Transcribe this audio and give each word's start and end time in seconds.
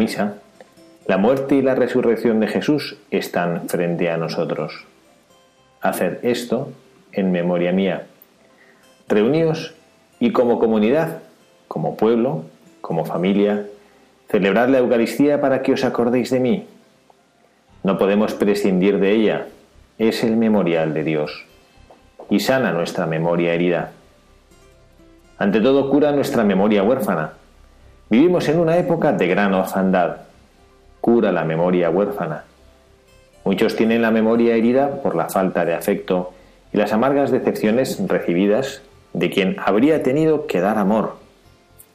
Misa, 0.00 0.36
la 1.06 1.18
muerte 1.18 1.56
y 1.56 1.62
la 1.62 1.74
resurrección 1.74 2.40
de 2.40 2.48
Jesús 2.48 2.96
están 3.10 3.68
frente 3.68 4.08
a 4.10 4.16
nosotros. 4.16 4.86
Haced 5.82 6.24
esto 6.24 6.72
en 7.12 7.30
memoria 7.30 7.70
mía. 7.72 8.06
Reuníos 9.08 9.74
y 10.18 10.32
como 10.32 10.58
comunidad, 10.58 11.18
como 11.68 11.96
pueblo, 11.98 12.44
como 12.80 13.04
familia, 13.04 13.66
celebrad 14.30 14.70
la 14.70 14.78
Eucaristía 14.78 15.38
para 15.42 15.60
que 15.60 15.74
os 15.74 15.84
acordéis 15.84 16.30
de 16.30 16.40
mí. 16.40 16.66
No 17.82 17.98
podemos 17.98 18.32
prescindir 18.32 19.00
de 19.00 19.12
ella, 19.12 19.48
es 19.98 20.24
el 20.24 20.38
memorial 20.38 20.94
de 20.94 21.04
Dios 21.04 21.44
y 22.30 22.40
sana 22.40 22.72
nuestra 22.72 23.04
memoria 23.04 23.52
herida. 23.52 23.92
Ante 25.36 25.60
todo 25.60 25.90
cura 25.90 26.10
nuestra 26.12 26.42
memoria 26.42 26.82
huérfana 26.82 27.34
Vivimos 28.10 28.48
en 28.48 28.58
una 28.58 28.76
época 28.76 29.12
de 29.12 29.28
gran 29.28 29.54
orfandad. 29.54 30.16
Cura 31.00 31.30
la 31.30 31.44
memoria 31.44 31.90
huérfana. 31.90 32.42
Muchos 33.44 33.76
tienen 33.76 34.02
la 34.02 34.10
memoria 34.10 34.56
herida 34.56 35.00
por 35.00 35.14
la 35.14 35.28
falta 35.28 35.64
de 35.64 35.74
afecto 35.74 36.32
y 36.72 36.76
las 36.76 36.92
amargas 36.92 37.30
decepciones 37.30 38.02
recibidas 38.08 38.82
de 39.12 39.30
quien 39.30 39.56
habría 39.64 40.02
tenido 40.02 40.48
que 40.48 40.60
dar 40.60 40.76
amor, 40.76 41.18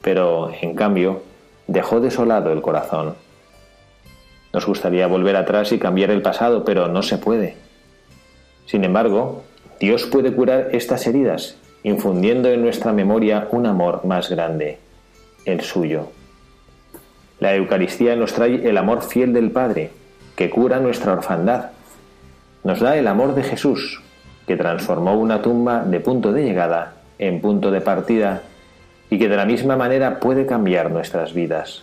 pero 0.00 0.50
en 0.62 0.74
cambio 0.74 1.20
dejó 1.66 2.00
desolado 2.00 2.50
el 2.50 2.62
corazón. 2.62 3.14
Nos 4.54 4.66
gustaría 4.66 5.06
volver 5.08 5.36
atrás 5.36 5.70
y 5.72 5.78
cambiar 5.78 6.10
el 6.10 6.22
pasado, 6.22 6.64
pero 6.64 6.88
no 6.88 7.02
se 7.02 7.18
puede. 7.18 7.56
Sin 8.64 8.84
embargo, 8.84 9.42
Dios 9.80 10.06
puede 10.06 10.32
curar 10.32 10.70
estas 10.72 11.06
heridas, 11.06 11.58
infundiendo 11.82 12.48
en 12.48 12.62
nuestra 12.62 12.94
memoria 12.94 13.48
un 13.50 13.66
amor 13.66 14.06
más 14.06 14.30
grande 14.30 14.78
el 15.46 15.62
suyo. 15.62 16.10
La 17.40 17.54
Eucaristía 17.54 18.16
nos 18.16 18.34
trae 18.34 18.68
el 18.68 18.76
amor 18.76 19.02
fiel 19.02 19.32
del 19.32 19.50
Padre, 19.50 19.90
que 20.36 20.50
cura 20.50 20.80
nuestra 20.80 21.12
orfandad. 21.12 21.70
Nos 22.64 22.80
da 22.80 22.96
el 22.96 23.06
amor 23.06 23.34
de 23.34 23.42
Jesús, 23.42 24.02
que 24.46 24.56
transformó 24.56 25.14
una 25.14 25.40
tumba 25.40 25.84
de 25.84 26.00
punto 26.00 26.32
de 26.32 26.44
llegada 26.44 26.94
en 27.18 27.40
punto 27.40 27.70
de 27.70 27.80
partida 27.80 28.42
y 29.10 29.18
que 29.18 29.28
de 29.28 29.36
la 29.36 29.46
misma 29.46 29.76
manera 29.76 30.20
puede 30.20 30.46
cambiar 30.46 30.90
nuestras 30.90 31.32
vidas. 31.32 31.82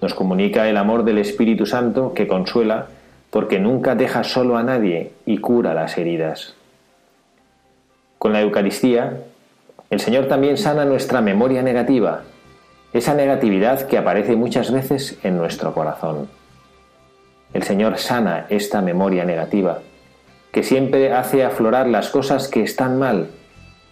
Nos 0.00 0.14
comunica 0.14 0.68
el 0.68 0.76
amor 0.76 1.04
del 1.04 1.18
Espíritu 1.18 1.66
Santo 1.66 2.14
que 2.14 2.28
consuela 2.28 2.86
porque 3.30 3.58
nunca 3.58 3.94
deja 3.94 4.24
solo 4.24 4.56
a 4.56 4.62
nadie 4.62 5.12
y 5.24 5.38
cura 5.38 5.74
las 5.74 5.98
heridas. 5.98 6.54
Con 8.18 8.32
la 8.32 8.40
Eucaristía, 8.40 9.20
el 9.90 10.00
Señor 10.00 10.26
también 10.26 10.56
sana 10.56 10.84
nuestra 10.84 11.20
memoria 11.20 11.62
negativa, 11.62 12.22
esa 12.96 13.14
negatividad 13.14 13.86
que 13.86 13.98
aparece 13.98 14.36
muchas 14.36 14.72
veces 14.72 15.18
en 15.22 15.36
nuestro 15.36 15.74
corazón. 15.74 16.28
El 17.52 17.62
Señor 17.62 17.98
sana 17.98 18.46
esta 18.48 18.80
memoria 18.80 19.24
negativa, 19.24 19.80
que 20.50 20.62
siempre 20.62 21.12
hace 21.12 21.44
aflorar 21.44 21.86
las 21.88 22.08
cosas 22.08 22.48
que 22.48 22.62
están 22.62 22.98
mal 22.98 23.30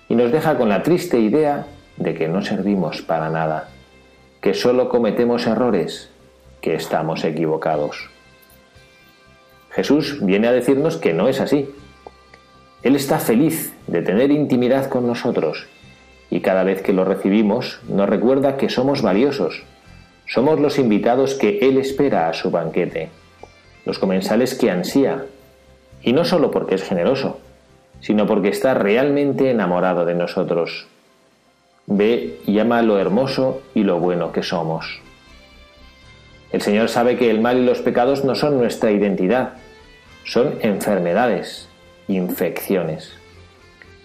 y 0.08 0.14
nos 0.14 0.32
deja 0.32 0.56
con 0.56 0.68
la 0.68 0.82
triste 0.82 1.18
idea 1.18 1.66
de 1.96 2.14
que 2.14 2.28
no 2.28 2.42
servimos 2.42 3.02
para 3.02 3.30
nada, 3.30 3.68
que 4.40 4.54
solo 4.54 4.88
cometemos 4.88 5.46
errores, 5.46 6.10
que 6.60 6.74
estamos 6.74 7.24
equivocados. 7.24 8.10
Jesús 9.70 10.18
viene 10.22 10.48
a 10.48 10.52
decirnos 10.52 10.96
que 10.96 11.12
no 11.12 11.28
es 11.28 11.40
así. 11.40 11.68
Él 12.82 12.96
está 12.96 13.18
feliz 13.18 13.74
de 13.86 14.02
tener 14.02 14.30
intimidad 14.30 14.88
con 14.88 15.06
nosotros 15.06 15.66
y 16.34 16.40
cada 16.40 16.64
vez 16.64 16.82
que 16.82 16.92
lo 16.92 17.04
recibimos 17.04 17.78
nos 17.88 18.08
recuerda 18.08 18.56
que 18.56 18.68
somos 18.68 19.02
valiosos. 19.02 19.62
Somos 20.26 20.58
los 20.58 20.80
invitados 20.80 21.36
que 21.36 21.60
Él 21.60 21.78
espera 21.78 22.28
a 22.28 22.32
su 22.32 22.50
banquete, 22.50 23.10
los 23.84 24.00
comensales 24.00 24.56
que 24.56 24.68
ansía, 24.68 25.26
y 26.02 26.12
no 26.12 26.24
solo 26.24 26.50
porque 26.50 26.74
es 26.74 26.82
generoso, 26.82 27.38
sino 28.00 28.26
porque 28.26 28.48
está 28.48 28.74
realmente 28.74 29.48
enamorado 29.48 30.04
de 30.04 30.16
nosotros. 30.16 30.88
Ve 31.86 32.40
y 32.46 32.58
ama 32.58 32.82
lo 32.82 32.98
hermoso 32.98 33.62
y 33.72 33.84
lo 33.84 34.00
bueno 34.00 34.32
que 34.32 34.42
somos. 34.42 35.00
El 36.50 36.62
Señor 36.62 36.88
sabe 36.88 37.16
que 37.16 37.30
el 37.30 37.40
mal 37.40 37.58
y 37.58 37.64
los 37.64 37.78
pecados 37.78 38.24
no 38.24 38.34
son 38.34 38.58
nuestra 38.58 38.90
identidad, 38.90 39.52
son 40.24 40.54
enfermedades, 40.62 41.68
infecciones 42.08 43.23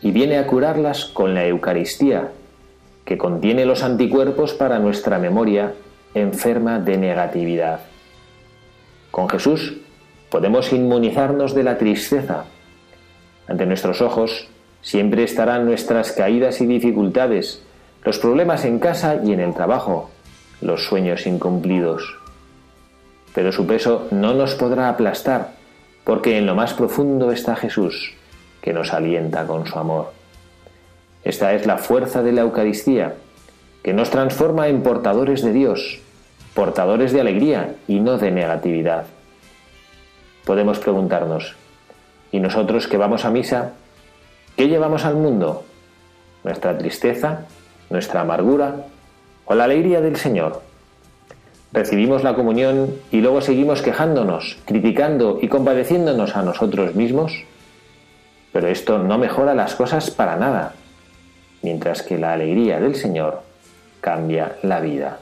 y 0.01 0.11
viene 0.11 0.37
a 0.37 0.47
curarlas 0.47 1.05
con 1.05 1.33
la 1.33 1.45
Eucaristía, 1.45 2.31
que 3.05 3.17
contiene 3.17 3.65
los 3.65 3.83
anticuerpos 3.83 4.53
para 4.53 4.79
nuestra 4.79 5.19
memoria 5.19 5.73
enferma 6.13 6.79
de 6.79 6.97
negatividad. 6.97 7.81
Con 9.11 9.29
Jesús 9.29 9.77
podemos 10.29 10.71
inmunizarnos 10.71 11.53
de 11.53 11.63
la 11.63 11.77
tristeza. 11.77 12.45
Ante 13.47 13.65
nuestros 13.65 14.01
ojos 14.01 14.47
siempre 14.81 15.23
estarán 15.23 15.65
nuestras 15.65 16.11
caídas 16.11 16.61
y 16.61 16.65
dificultades, 16.65 17.63
los 18.03 18.19
problemas 18.19 18.63
en 18.65 18.79
casa 18.79 19.19
y 19.23 19.33
en 19.33 19.39
el 19.39 19.53
trabajo, 19.53 20.09
los 20.61 20.85
sueños 20.85 21.27
incumplidos. 21.27 22.15
Pero 23.33 23.51
su 23.51 23.67
peso 23.67 24.07
no 24.11 24.33
nos 24.33 24.55
podrá 24.55 24.89
aplastar, 24.89 25.51
porque 26.03 26.37
en 26.37 26.45
lo 26.45 26.55
más 26.55 26.73
profundo 26.73 27.31
está 27.31 27.55
Jesús 27.55 28.13
que 28.61 28.73
nos 28.73 28.93
alienta 28.93 29.45
con 29.45 29.65
su 29.65 29.77
amor. 29.77 30.11
Esta 31.23 31.53
es 31.53 31.65
la 31.65 31.77
fuerza 31.77 32.23
de 32.23 32.31
la 32.31 32.41
Eucaristía, 32.41 33.15
que 33.83 33.93
nos 33.93 34.09
transforma 34.09 34.67
en 34.67 34.83
portadores 34.83 35.43
de 35.43 35.53
Dios, 35.53 35.99
portadores 36.53 37.11
de 37.11 37.21
alegría 37.21 37.75
y 37.87 37.99
no 37.99 38.17
de 38.17 38.31
negatividad. 38.31 39.05
Podemos 40.45 40.79
preguntarnos, 40.79 41.55
¿y 42.31 42.39
nosotros 42.39 42.87
que 42.87 42.97
vamos 42.97 43.25
a 43.25 43.31
misa, 43.31 43.73
qué 44.55 44.67
llevamos 44.67 45.05
al 45.05 45.15
mundo? 45.15 45.63
¿Nuestra 46.43 46.77
tristeza? 46.77 47.45
¿Nuestra 47.89 48.21
amargura? 48.21 48.85
¿O 49.45 49.55
la 49.55 49.65
alegría 49.65 50.01
del 50.01 50.15
Señor? 50.15 50.61
Recibimos 51.71 52.23
la 52.23 52.33
comunión 52.33 52.95
y 53.11 53.21
luego 53.21 53.41
seguimos 53.41 53.81
quejándonos, 53.81 54.57
criticando 54.65 55.37
y 55.41 55.47
compadeciéndonos 55.47 56.35
a 56.35 56.41
nosotros 56.41 56.95
mismos? 56.95 57.43
Pero 58.51 58.67
esto 58.67 58.97
no 58.97 59.17
mejora 59.17 59.53
las 59.53 59.75
cosas 59.75 60.09
para 60.11 60.35
nada, 60.35 60.73
mientras 61.61 62.01
que 62.01 62.17
la 62.17 62.33
alegría 62.33 62.79
del 62.79 62.95
Señor 62.95 63.41
cambia 64.01 64.57
la 64.63 64.79
vida. 64.79 65.19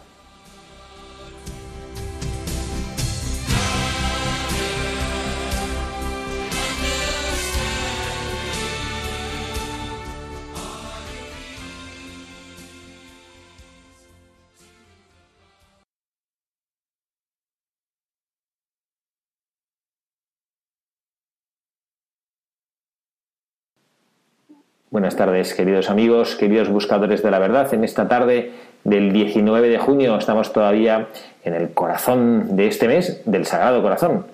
Buenas 24.89 25.17
tardes, 25.17 25.53
queridos 25.53 25.89
amigos, 25.89 26.37
queridos 26.37 26.69
buscadores 26.69 27.21
de 27.21 27.29
la 27.29 27.39
verdad. 27.39 27.73
En 27.73 27.83
esta 27.83 28.07
tarde 28.07 28.53
del 28.85 29.11
19 29.11 29.67
de 29.67 29.77
junio 29.79 30.17
estamos 30.17 30.53
todavía 30.53 31.07
en 31.43 31.55
el 31.55 31.73
corazón 31.73 32.55
de 32.55 32.67
este 32.67 32.87
mes, 32.87 33.21
del 33.25 33.45
Sagrado 33.45 33.81
Corazón. 33.81 34.25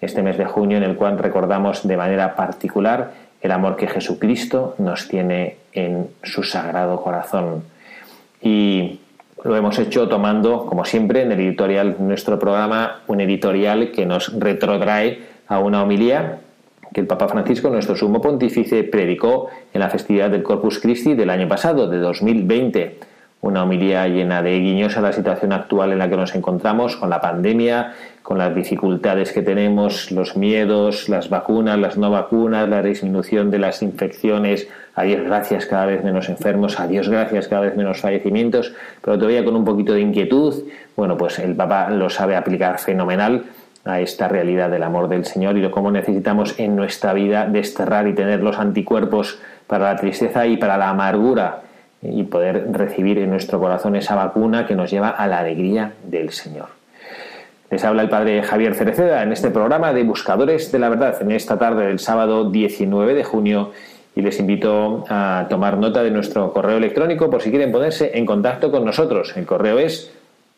Este 0.00 0.22
mes 0.22 0.38
de 0.38 0.44
junio 0.44 0.76
en 0.76 0.84
el 0.84 0.94
cual 0.94 1.18
recordamos 1.18 1.88
de 1.88 1.96
manera 1.96 2.36
particular 2.36 3.14
el 3.40 3.50
amor 3.50 3.74
que 3.74 3.88
Jesucristo 3.88 4.76
nos 4.78 5.08
tiene 5.08 5.56
en 5.72 6.08
su 6.22 6.44
Sagrado 6.44 7.02
Corazón. 7.02 7.64
Y 8.40 9.00
lo 9.42 9.56
hemos 9.56 9.76
hecho 9.80 10.08
tomando, 10.08 10.66
como 10.66 10.84
siempre, 10.84 11.22
en 11.22 11.32
el 11.32 11.40
editorial, 11.40 11.96
nuestro 11.98 12.38
programa, 12.38 13.00
un 13.08 13.22
editorial 13.22 13.90
que 13.90 14.06
nos 14.06 14.38
retrotrae 14.38 15.18
a 15.48 15.58
una 15.58 15.82
homilía 15.82 16.38
que 16.96 17.02
el 17.02 17.06
Papa 17.06 17.28
Francisco, 17.28 17.68
nuestro 17.68 17.94
sumo 17.94 18.22
pontífice, 18.22 18.82
predicó 18.82 19.50
en 19.74 19.80
la 19.80 19.90
festividad 19.90 20.30
del 20.30 20.42
Corpus 20.42 20.78
Christi 20.78 21.12
del 21.12 21.28
año 21.28 21.46
pasado, 21.46 21.88
de 21.88 21.98
2020. 21.98 22.96
Una 23.42 23.64
homilía 23.64 24.08
llena 24.08 24.40
de 24.40 24.58
guiños 24.58 24.96
a 24.96 25.02
la 25.02 25.12
situación 25.12 25.52
actual 25.52 25.92
en 25.92 25.98
la 25.98 26.08
que 26.08 26.16
nos 26.16 26.34
encontramos, 26.34 26.96
con 26.96 27.10
la 27.10 27.20
pandemia, 27.20 27.92
con 28.22 28.38
las 28.38 28.54
dificultades 28.54 29.32
que 29.32 29.42
tenemos, 29.42 30.10
los 30.10 30.38
miedos, 30.38 31.10
las 31.10 31.28
vacunas, 31.28 31.78
las 31.78 31.98
no 31.98 32.10
vacunas, 32.10 32.66
la 32.66 32.82
disminución 32.82 33.50
de 33.50 33.58
las 33.58 33.82
infecciones, 33.82 34.66
a 34.94 35.02
Dios 35.02 35.22
gracias 35.22 35.66
cada 35.66 35.84
vez 35.84 36.02
menos 36.02 36.30
enfermos, 36.30 36.80
a 36.80 36.86
Dios 36.86 37.10
gracias 37.10 37.46
cada 37.46 37.60
vez 37.60 37.76
menos 37.76 38.00
fallecimientos, 38.00 38.72
pero 39.02 39.18
todavía 39.18 39.44
con 39.44 39.54
un 39.54 39.66
poquito 39.66 39.92
de 39.92 40.00
inquietud. 40.00 40.64
Bueno, 40.96 41.18
pues 41.18 41.38
el 41.40 41.54
Papa 41.54 41.90
lo 41.90 42.08
sabe 42.08 42.36
aplicar 42.36 42.78
fenomenal 42.78 43.44
a 43.86 44.00
esta 44.00 44.28
realidad 44.28 44.70
del 44.70 44.82
amor 44.82 45.08
del 45.08 45.24
Señor 45.24 45.56
y 45.56 45.62
de 45.62 45.70
cómo 45.70 45.90
necesitamos 45.90 46.58
en 46.58 46.76
nuestra 46.76 47.14
vida 47.14 47.46
desterrar 47.46 48.08
y 48.08 48.14
tener 48.14 48.42
los 48.42 48.58
anticuerpos 48.58 49.38
para 49.66 49.92
la 49.92 49.96
tristeza 49.96 50.46
y 50.46 50.56
para 50.56 50.76
la 50.76 50.90
amargura 50.90 51.62
y 52.02 52.24
poder 52.24 52.66
recibir 52.72 53.18
en 53.18 53.30
nuestro 53.30 53.58
corazón 53.58 53.96
esa 53.96 54.14
vacuna 54.14 54.66
que 54.66 54.74
nos 54.74 54.90
lleva 54.90 55.08
a 55.08 55.26
la 55.26 55.38
alegría 55.38 55.92
del 56.04 56.30
Señor. 56.30 56.66
Les 57.70 57.84
habla 57.84 58.02
el 58.02 58.08
padre 58.08 58.42
Javier 58.42 58.74
Cereceda 58.74 59.22
en 59.22 59.32
este 59.32 59.50
programa 59.50 59.92
de 59.92 60.04
Buscadores 60.04 60.70
de 60.70 60.78
la 60.78 60.88
Verdad 60.88 61.16
en 61.20 61.32
esta 61.32 61.58
tarde 61.58 61.86
del 61.86 61.98
sábado 61.98 62.50
19 62.50 63.14
de 63.14 63.24
junio 63.24 63.72
y 64.14 64.22
les 64.22 64.38
invito 64.40 65.04
a 65.08 65.46
tomar 65.50 65.76
nota 65.76 66.02
de 66.02 66.10
nuestro 66.10 66.52
correo 66.52 66.78
electrónico 66.78 67.28
por 67.28 67.42
si 67.42 67.50
quieren 67.50 67.72
ponerse 67.72 68.12
en 68.14 68.24
contacto 68.24 68.70
con 68.70 68.84
nosotros. 68.84 69.36
El 69.36 69.46
correo 69.46 69.78
es 69.78 70.12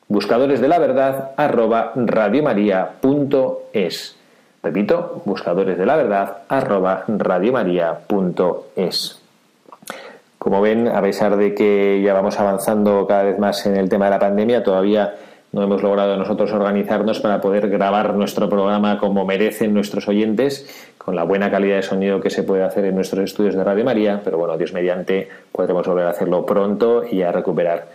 buscadores 0.08 0.60
de 0.60 0.68
la 0.68 0.78
verdad 0.78 1.30
arroba 1.36 1.92
radiomaria.es. 1.94 4.16
Repito, 4.62 5.22
buscadores 5.24 5.78
de 5.78 5.86
la 5.86 5.96
verdad 5.96 6.38
arroba 6.48 7.04
radiomaria.es. 7.06 9.22
Como 10.38 10.60
ven, 10.60 10.88
a 10.88 11.00
pesar 11.02 11.36
de 11.36 11.54
que 11.54 12.02
ya 12.02 12.14
vamos 12.14 12.40
avanzando 12.40 13.06
cada 13.06 13.22
vez 13.24 13.38
más 13.38 13.66
en 13.66 13.76
el 13.76 13.88
tema 13.88 14.06
de 14.06 14.10
la 14.12 14.18
pandemia, 14.18 14.62
todavía 14.62 15.14
no 15.52 15.62
hemos 15.62 15.82
logrado 15.82 16.16
nosotros 16.16 16.52
organizarnos 16.52 17.20
para 17.20 17.40
poder 17.40 17.68
grabar 17.70 18.14
nuestro 18.14 18.48
programa 18.48 18.98
como 18.98 19.24
merecen 19.24 19.74
nuestros 19.74 20.08
oyentes, 20.08 20.88
con 20.98 21.16
la 21.16 21.24
buena 21.24 21.50
calidad 21.50 21.76
de 21.76 21.82
sonido 21.82 22.20
que 22.20 22.30
se 22.30 22.42
puede 22.42 22.64
hacer 22.64 22.84
en 22.84 22.94
nuestros 22.94 23.24
estudios 23.24 23.54
de 23.54 23.64
Radio 23.64 23.84
María, 23.84 24.20
pero 24.22 24.38
bueno, 24.38 24.58
Dios 24.58 24.72
mediante 24.72 25.28
podremos 25.52 25.86
volver 25.86 26.06
a 26.06 26.10
hacerlo 26.10 26.44
pronto 26.44 27.04
y 27.10 27.22
a 27.22 27.32
recuperar 27.32 27.86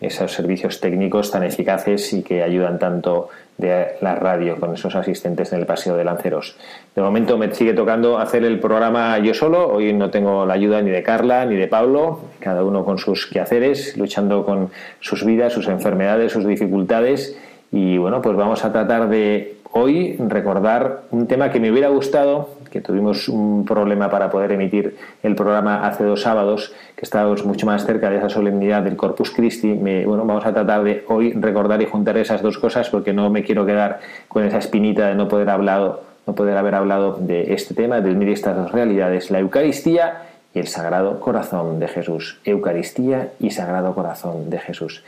esos 0.00 0.32
servicios 0.32 0.80
técnicos 0.80 1.30
tan 1.30 1.42
eficaces 1.42 2.12
y 2.12 2.22
que 2.22 2.42
ayudan 2.42 2.78
tanto 2.78 3.28
de 3.58 3.96
la 4.00 4.14
radio 4.14 4.56
con 4.58 4.74
esos 4.74 4.94
asistentes 4.94 5.52
en 5.52 5.60
el 5.60 5.66
paseo 5.66 5.96
de 5.96 6.04
Lanceros. 6.04 6.56
De 6.94 7.02
momento 7.02 7.36
me 7.36 7.52
sigue 7.54 7.74
tocando 7.74 8.18
hacer 8.18 8.44
el 8.44 8.58
programa 8.58 9.18
yo 9.18 9.34
solo, 9.34 9.68
hoy 9.68 9.92
no 9.92 10.10
tengo 10.10 10.46
la 10.46 10.54
ayuda 10.54 10.80
ni 10.80 10.90
de 10.90 11.02
Carla 11.02 11.44
ni 11.44 11.56
de 11.56 11.68
Pablo, 11.68 12.20
cada 12.38 12.64
uno 12.64 12.84
con 12.84 12.98
sus 12.98 13.26
quehaceres, 13.26 13.96
luchando 13.96 14.46
con 14.46 14.70
sus 15.00 15.24
vidas, 15.24 15.52
sus 15.52 15.68
enfermedades, 15.68 16.32
sus 16.32 16.46
dificultades 16.46 17.36
y 17.70 17.98
bueno, 17.98 18.22
pues 18.22 18.36
vamos 18.36 18.64
a 18.64 18.72
tratar 18.72 19.08
de 19.08 19.56
hoy 19.72 20.16
recordar 20.18 21.02
un 21.10 21.26
tema 21.26 21.50
que 21.50 21.60
me 21.60 21.70
hubiera 21.70 21.88
gustado, 21.88 22.48
que 22.70 22.80
tuvimos 22.80 23.28
un 23.28 23.64
problema 23.64 24.08
para 24.08 24.30
poder 24.30 24.52
emitir 24.52 24.96
el 25.22 25.34
programa 25.34 25.86
hace 25.86 26.04
dos 26.04 26.22
sábados, 26.22 26.72
que 26.96 27.04
estábamos 27.04 27.44
mucho 27.44 27.66
más 27.66 27.84
cerca 27.84 28.10
de 28.10 28.18
esa 28.18 28.28
solemnidad 28.28 28.82
del 28.82 28.96
Corpus 28.96 29.30
Christi. 29.30 29.74
bueno, 29.74 30.24
vamos 30.24 30.46
a 30.46 30.52
tratar 30.52 30.84
de 30.84 31.04
hoy 31.08 31.32
recordar 31.32 31.82
y 31.82 31.86
juntar 31.86 32.16
esas 32.16 32.42
dos 32.42 32.58
cosas 32.58 32.88
porque 32.88 33.12
no 33.12 33.30
me 33.30 33.42
quiero 33.42 33.66
quedar 33.66 34.00
con 34.28 34.44
esa 34.44 34.58
espinita 34.58 35.08
de 35.08 35.14
no 35.14 35.28
poder 35.28 35.50
hablado, 35.50 36.02
no 36.26 36.34
poder 36.34 36.56
haber 36.56 36.74
hablado 36.74 37.16
de 37.20 37.52
este 37.54 37.74
tema, 37.74 38.00
de 38.00 38.10
unir 38.10 38.28
estas 38.28 38.56
dos 38.56 38.72
realidades, 38.72 39.30
la 39.30 39.40
Eucaristía 39.40 40.22
y 40.54 40.58
el 40.58 40.68
Sagrado 40.68 41.20
Corazón 41.20 41.78
de 41.78 41.88
Jesús. 41.88 42.40
Eucaristía 42.44 43.30
y 43.38 43.50
Sagrado 43.50 43.94
Corazón 43.94 44.50
de 44.50 44.58
Jesús. 44.58 45.04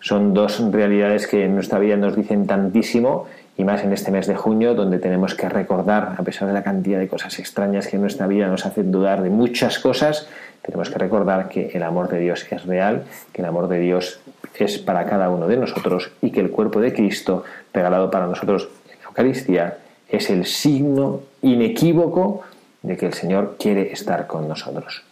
Son 0.00 0.34
dos 0.34 0.62
realidades 0.70 1.26
que 1.26 1.44
en 1.44 1.54
nuestra 1.54 1.78
vida 1.78 1.96
nos 1.96 2.14
dicen 2.14 2.46
tantísimo 2.46 3.26
y 3.56 3.64
más 3.64 3.82
en 3.82 3.92
este 3.92 4.10
mes 4.10 4.26
de 4.26 4.36
junio 4.36 4.74
donde 4.74 4.98
tenemos 4.98 5.34
que 5.34 5.48
recordar, 5.48 6.14
a 6.18 6.22
pesar 6.22 6.46
de 6.46 6.54
la 6.54 6.62
cantidad 6.62 6.98
de 6.98 7.08
cosas 7.08 7.38
extrañas 7.38 7.86
que 7.86 7.96
en 7.96 8.02
nuestra 8.02 8.26
vida 8.26 8.48
nos 8.48 8.66
hacen 8.66 8.92
dudar 8.92 9.22
de 9.22 9.30
muchas 9.30 9.78
cosas, 9.78 10.28
tenemos 10.62 10.90
que 10.90 10.98
recordar 10.98 11.48
que 11.48 11.70
el 11.72 11.82
amor 11.82 12.08
de 12.08 12.18
Dios 12.18 12.46
es 12.50 12.66
real, 12.66 13.04
que 13.32 13.42
el 13.42 13.48
amor 13.48 13.68
de 13.68 13.78
Dios 13.80 14.20
es 14.54 14.78
para 14.78 15.06
cada 15.06 15.30
uno 15.30 15.46
de 15.46 15.56
nosotros 15.56 16.12
y 16.20 16.30
que 16.30 16.40
el 16.40 16.50
cuerpo 16.50 16.80
de 16.80 16.92
Cristo, 16.92 17.44
regalado 17.72 18.10
para 18.10 18.26
nosotros 18.26 18.68
en 18.92 18.98
la 19.00 19.08
Eucaristía, 19.08 19.78
es 20.08 20.30
el 20.30 20.44
signo 20.44 21.20
inequívoco 21.42 22.42
de 22.82 22.96
que 22.96 23.06
el 23.06 23.14
Señor 23.14 23.56
quiere 23.58 23.92
estar 23.92 24.26
con 24.26 24.48
nosotros 24.48 25.02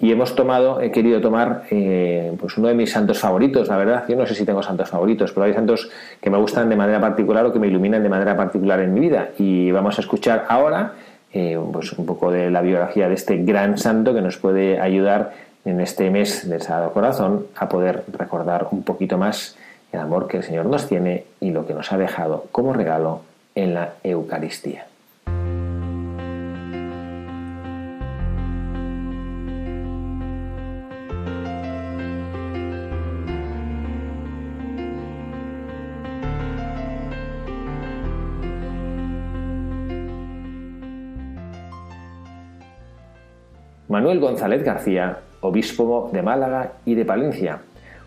y 0.00 0.12
hemos 0.12 0.34
tomado, 0.34 0.80
he 0.80 0.92
querido 0.92 1.20
tomar 1.20 1.64
eh, 1.70 2.32
pues 2.38 2.56
uno 2.56 2.68
de 2.68 2.74
mis 2.74 2.92
santos 2.92 3.18
favoritos, 3.18 3.68
la 3.68 3.76
verdad, 3.76 4.04
yo 4.08 4.16
no 4.16 4.26
sé 4.26 4.34
si 4.34 4.44
tengo 4.44 4.62
santos 4.62 4.88
favoritos, 4.88 5.32
pero 5.32 5.46
hay 5.46 5.54
santos 5.54 5.90
que 6.20 6.30
me 6.30 6.38
gustan 6.38 6.68
de 6.68 6.76
manera 6.76 7.00
particular 7.00 7.44
o 7.46 7.52
que 7.52 7.58
me 7.58 7.66
iluminan 7.66 8.02
de 8.02 8.08
manera 8.08 8.36
particular 8.36 8.80
en 8.80 8.94
mi 8.94 9.00
vida 9.00 9.30
y 9.38 9.72
vamos 9.72 9.98
a 9.98 10.00
escuchar 10.00 10.46
ahora 10.48 10.92
eh, 11.32 11.58
pues 11.72 11.92
un 11.92 12.06
poco 12.06 12.30
de 12.30 12.50
la 12.50 12.62
biografía 12.62 13.08
de 13.08 13.14
este 13.14 13.38
gran 13.38 13.76
santo 13.76 14.14
que 14.14 14.22
nos 14.22 14.38
puede 14.38 14.80
ayudar 14.80 15.32
en 15.64 15.80
este 15.80 16.10
mes 16.10 16.48
del 16.48 16.62
Sagrado 16.62 16.92
Corazón 16.92 17.46
a 17.56 17.68
poder 17.68 18.04
recordar 18.12 18.68
un 18.70 18.82
poquito 18.84 19.18
más 19.18 19.56
el 19.92 20.00
amor 20.00 20.28
que 20.28 20.38
el 20.38 20.42
Señor 20.42 20.66
nos 20.66 20.86
tiene 20.86 21.24
y 21.40 21.50
lo 21.50 21.66
que 21.66 21.74
nos 21.74 21.92
ha 21.92 21.98
dejado 21.98 22.46
como 22.52 22.72
regalo 22.72 23.22
en 23.54 23.74
la 23.74 23.94
Eucaristía. 24.04 24.87
Manuel 43.98 44.20
González 44.20 44.62
García, 44.62 45.18
obispo 45.40 46.08
de 46.12 46.22
Málaga 46.22 46.74
y 46.84 46.94
de 46.94 47.04
Palencia, 47.04 47.62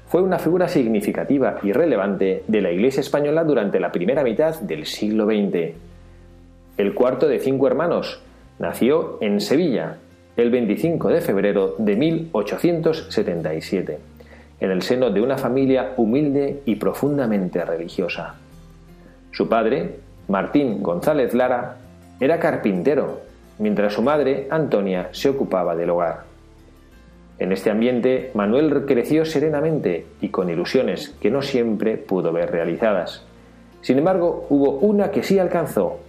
fue 0.08 0.22
una 0.22 0.40
figura 0.40 0.70
significativa 0.70 1.60
y 1.64 1.74
relevante 1.74 2.46
de 2.48 2.62
la 2.62 2.72
Iglesia 2.72 3.02
española 3.02 3.44
durante 3.44 3.78
la 3.78 3.92
primera 3.92 4.24
mitad 4.24 4.58
del 4.62 4.86
siglo 4.86 5.26
XX. 5.26 5.74
El 6.78 6.94
cuarto 6.94 7.28
de 7.28 7.40
cinco 7.40 7.68
hermanos 7.68 8.22
nació 8.58 9.18
en 9.20 9.42
Sevilla 9.42 9.98
el 10.38 10.50
25 10.50 11.10
de 11.10 11.20
febrero 11.20 11.76
de 11.78 11.98
1877, 11.98 14.00
en 14.62 14.72
el 14.72 14.84
seno 14.84 15.10
de 15.10 15.20
una 15.20 15.38
familia 15.38 15.92
humilde 15.98 16.62
y 16.64 16.76
profundamente 16.76 17.66
religiosa. 17.66 18.36
Su 19.32 19.50
padre, 19.50 19.98
Martín 20.30 20.82
González 20.82 21.34
Lara, 21.34 21.76
era 22.22 22.40
carpintero 22.40 23.30
mientras 23.62 23.94
su 23.94 24.01
madre, 24.01 24.48
Antonia, 24.50 25.10
se 25.12 25.30
ocupaba 25.30 25.75
del 25.75 25.91
hogar. 25.91 26.24
En 27.38 27.51
este 27.51 27.70
ambiente, 27.70 28.32
Manuel 28.34 28.86
creció 28.86 29.24
serenamente 29.24 30.06
y 30.20 30.30
con 30.30 30.50
ilusiones 30.50 31.15
que 31.22 31.32
no 31.32 31.41
siempre 31.41 31.98
pudo 31.98 32.34
ver 32.34 32.51
realizadas. 32.51 33.24
Sin 33.82 34.00
embargo, 34.00 34.48
hubo 34.50 34.72
una 34.72 35.12
que 35.12 35.24
sí 35.24 35.39
alcanzó 35.39 36.00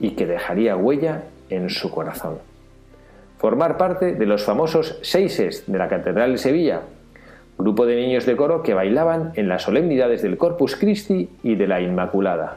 y 0.00 0.10
que 0.10 0.26
dejaría 0.26 0.76
huella 0.76 1.24
en 1.50 1.68
su 1.68 1.90
corazón. 1.90 2.38
Formar 3.38 3.76
parte 3.76 4.14
de 4.14 4.26
los 4.26 4.44
famosos 4.44 4.98
seises 5.02 5.64
de 5.66 5.78
la 5.78 5.88
Catedral 5.88 6.32
de 6.32 6.38
Sevilla, 6.38 6.82
grupo 7.58 7.84
de 7.86 7.96
niños 7.96 8.24
de 8.24 8.36
coro 8.36 8.62
que 8.62 8.74
bailaban 8.74 9.32
en 9.36 9.48
las 9.48 9.62
solemnidades 9.62 10.22
del 10.22 10.38
Corpus 10.38 10.76
Christi 10.76 11.28
y 11.42 11.54
de 11.54 11.66
la 11.66 11.80
Inmaculada. 11.80 12.56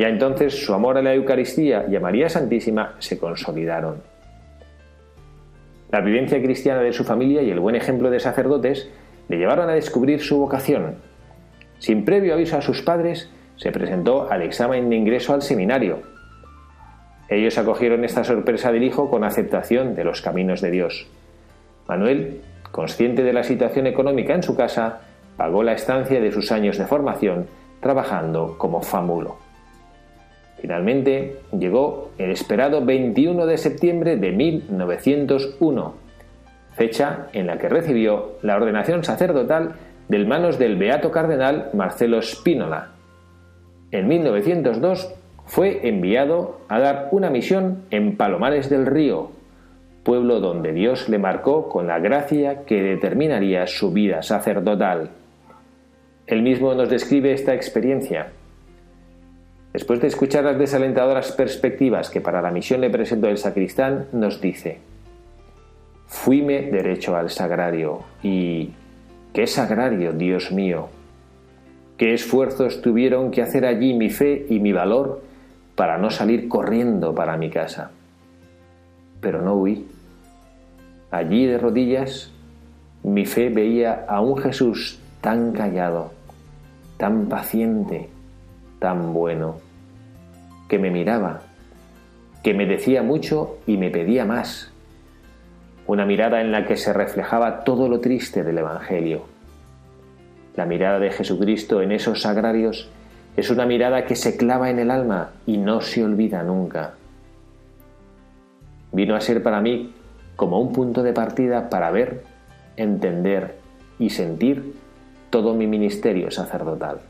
Ya 0.00 0.08
entonces 0.08 0.64
su 0.64 0.72
amor 0.72 0.96
a 0.96 1.02
la 1.02 1.12
Eucaristía 1.12 1.84
y 1.86 1.94
a 1.94 2.00
María 2.00 2.30
Santísima 2.30 2.94
se 3.00 3.18
consolidaron. 3.18 4.00
La 5.90 6.00
vivencia 6.00 6.40
cristiana 6.40 6.80
de 6.80 6.94
su 6.94 7.04
familia 7.04 7.42
y 7.42 7.50
el 7.50 7.60
buen 7.60 7.76
ejemplo 7.76 8.08
de 8.08 8.18
sacerdotes 8.18 8.88
le 9.28 9.36
llevaron 9.36 9.68
a 9.68 9.74
descubrir 9.74 10.22
su 10.22 10.38
vocación. 10.38 10.94
Sin 11.80 12.06
previo 12.06 12.32
aviso 12.32 12.56
a 12.56 12.62
sus 12.62 12.80
padres, 12.80 13.30
se 13.56 13.72
presentó 13.72 14.30
al 14.30 14.40
examen 14.40 14.88
de 14.88 14.96
ingreso 14.96 15.34
al 15.34 15.42
seminario. 15.42 15.98
Ellos 17.28 17.58
acogieron 17.58 18.02
esta 18.02 18.24
sorpresa 18.24 18.72
del 18.72 18.84
hijo 18.84 19.10
con 19.10 19.22
aceptación 19.22 19.94
de 19.94 20.04
los 20.04 20.22
caminos 20.22 20.62
de 20.62 20.70
Dios. 20.70 21.08
Manuel, 21.86 22.40
consciente 22.72 23.22
de 23.22 23.34
la 23.34 23.42
situación 23.42 23.86
económica 23.86 24.34
en 24.34 24.42
su 24.42 24.56
casa, 24.56 25.02
pagó 25.36 25.62
la 25.62 25.74
estancia 25.74 26.22
de 26.22 26.32
sus 26.32 26.52
años 26.52 26.78
de 26.78 26.86
formación 26.86 27.48
trabajando 27.82 28.56
como 28.56 28.80
fámulo. 28.80 29.49
Finalmente 30.60 31.36
llegó 31.58 32.10
el 32.18 32.30
esperado 32.30 32.84
21 32.84 33.46
de 33.46 33.56
septiembre 33.56 34.16
de 34.16 34.32
1901, 34.32 35.94
fecha 36.72 37.28
en 37.32 37.46
la 37.46 37.58
que 37.58 37.68
recibió 37.68 38.32
la 38.42 38.56
ordenación 38.56 39.02
sacerdotal 39.04 39.74
de 40.08 40.24
manos 40.24 40.58
del 40.58 40.76
beato 40.76 41.10
cardenal 41.10 41.70
Marcelo 41.72 42.20
Spínola. 42.20 42.90
En 43.90 44.08
1902 44.08 45.14
fue 45.46 45.88
enviado 45.88 46.60
a 46.68 46.78
dar 46.78 47.08
una 47.12 47.30
misión 47.30 47.82
en 47.90 48.16
Palomares 48.16 48.68
del 48.68 48.86
Río, 48.86 49.30
pueblo 50.04 50.40
donde 50.40 50.72
Dios 50.72 51.08
le 51.08 51.18
marcó 51.18 51.68
con 51.68 51.86
la 51.86 51.98
gracia 52.00 52.64
que 52.64 52.82
determinaría 52.82 53.66
su 53.66 53.92
vida 53.92 54.22
sacerdotal. 54.22 55.10
Él 56.26 56.42
mismo 56.42 56.74
nos 56.74 56.88
describe 56.88 57.32
esta 57.32 57.54
experiencia. 57.54 58.28
Después 59.72 60.00
de 60.00 60.08
escuchar 60.08 60.44
las 60.44 60.58
desalentadoras 60.58 61.32
perspectivas 61.32 62.10
que 62.10 62.20
para 62.20 62.42
la 62.42 62.50
misión 62.50 62.80
le 62.80 62.90
presentó 62.90 63.28
el 63.28 63.38
sacristán, 63.38 64.06
nos 64.12 64.40
dice, 64.40 64.78
Fuime 66.06 66.62
derecho 66.62 67.16
al 67.16 67.30
sagrario 67.30 68.00
y... 68.22 68.70
¡Qué 69.32 69.46
sagrario, 69.46 70.12
Dios 70.12 70.50
mío! 70.50 70.88
¿Qué 71.96 72.14
esfuerzos 72.14 72.82
tuvieron 72.82 73.30
que 73.30 73.42
hacer 73.42 73.64
allí 73.64 73.94
mi 73.94 74.10
fe 74.10 74.44
y 74.48 74.58
mi 74.58 74.72
valor 74.72 75.22
para 75.76 75.98
no 75.98 76.10
salir 76.10 76.48
corriendo 76.48 77.14
para 77.14 77.36
mi 77.36 77.48
casa? 77.48 77.92
Pero 79.20 79.40
no 79.40 79.54
huí. 79.54 79.86
Allí 81.12 81.46
de 81.46 81.58
rodillas, 81.58 82.32
mi 83.04 83.24
fe 83.24 83.50
veía 83.50 84.04
a 84.08 84.20
un 84.20 84.36
Jesús 84.36 84.98
tan 85.20 85.52
callado, 85.52 86.10
tan 86.96 87.26
paciente, 87.28 88.08
tan 88.80 89.12
bueno, 89.12 89.58
que 90.68 90.78
me 90.78 90.90
miraba, 90.90 91.42
que 92.42 92.54
me 92.54 92.66
decía 92.66 93.02
mucho 93.02 93.58
y 93.66 93.76
me 93.76 93.90
pedía 93.90 94.24
más. 94.24 94.72
Una 95.86 96.06
mirada 96.06 96.40
en 96.40 96.50
la 96.50 96.66
que 96.66 96.76
se 96.76 96.92
reflejaba 96.92 97.62
todo 97.62 97.88
lo 97.88 98.00
triste 98.00 98.42
del 98.42 98.58
Evangelio. 98.58 99.24
La 100.56 100.66
mirada 100.66 100.98
de 100.98 101.10
Jesucristo 101.10 101.82
en 101.82 101.92
esos 101.92 102.22
sagrarios 102.22 102.88
es 103.36 103.50
una 103.50 103.66
mirada 103.66 104.04
que 104.04 104.16
se 104.16 104.36
clava 104.36 104.70
en 104.70 104.78
el 104.78 104.90
alma 104.90 105.30
y 105.46 105.58
no 105.58 105.80
se 105.80 106.02
olvida 106.02 106.42
nunca. 106.42 106.94
Vino 108.92 109.14
a 109.14 109.20
ser 109.20 109.42
para 109.42 109.60
mí 109.60 109.92
como 110.36 110.58
un 110.58 110.72
punto 110.72 111.02
de 111.02 111.12
partida 111.12 111.68
para 111.68 111.90
ver, 111.90 112.24
entender 112.76 113.56
y 113.98 114.10
sentir 114.10 114.74
todo 115.28 115.54
mi 115.54 115.66
ministerio 115.66 116.30
sacerdotal. 116.30 117.09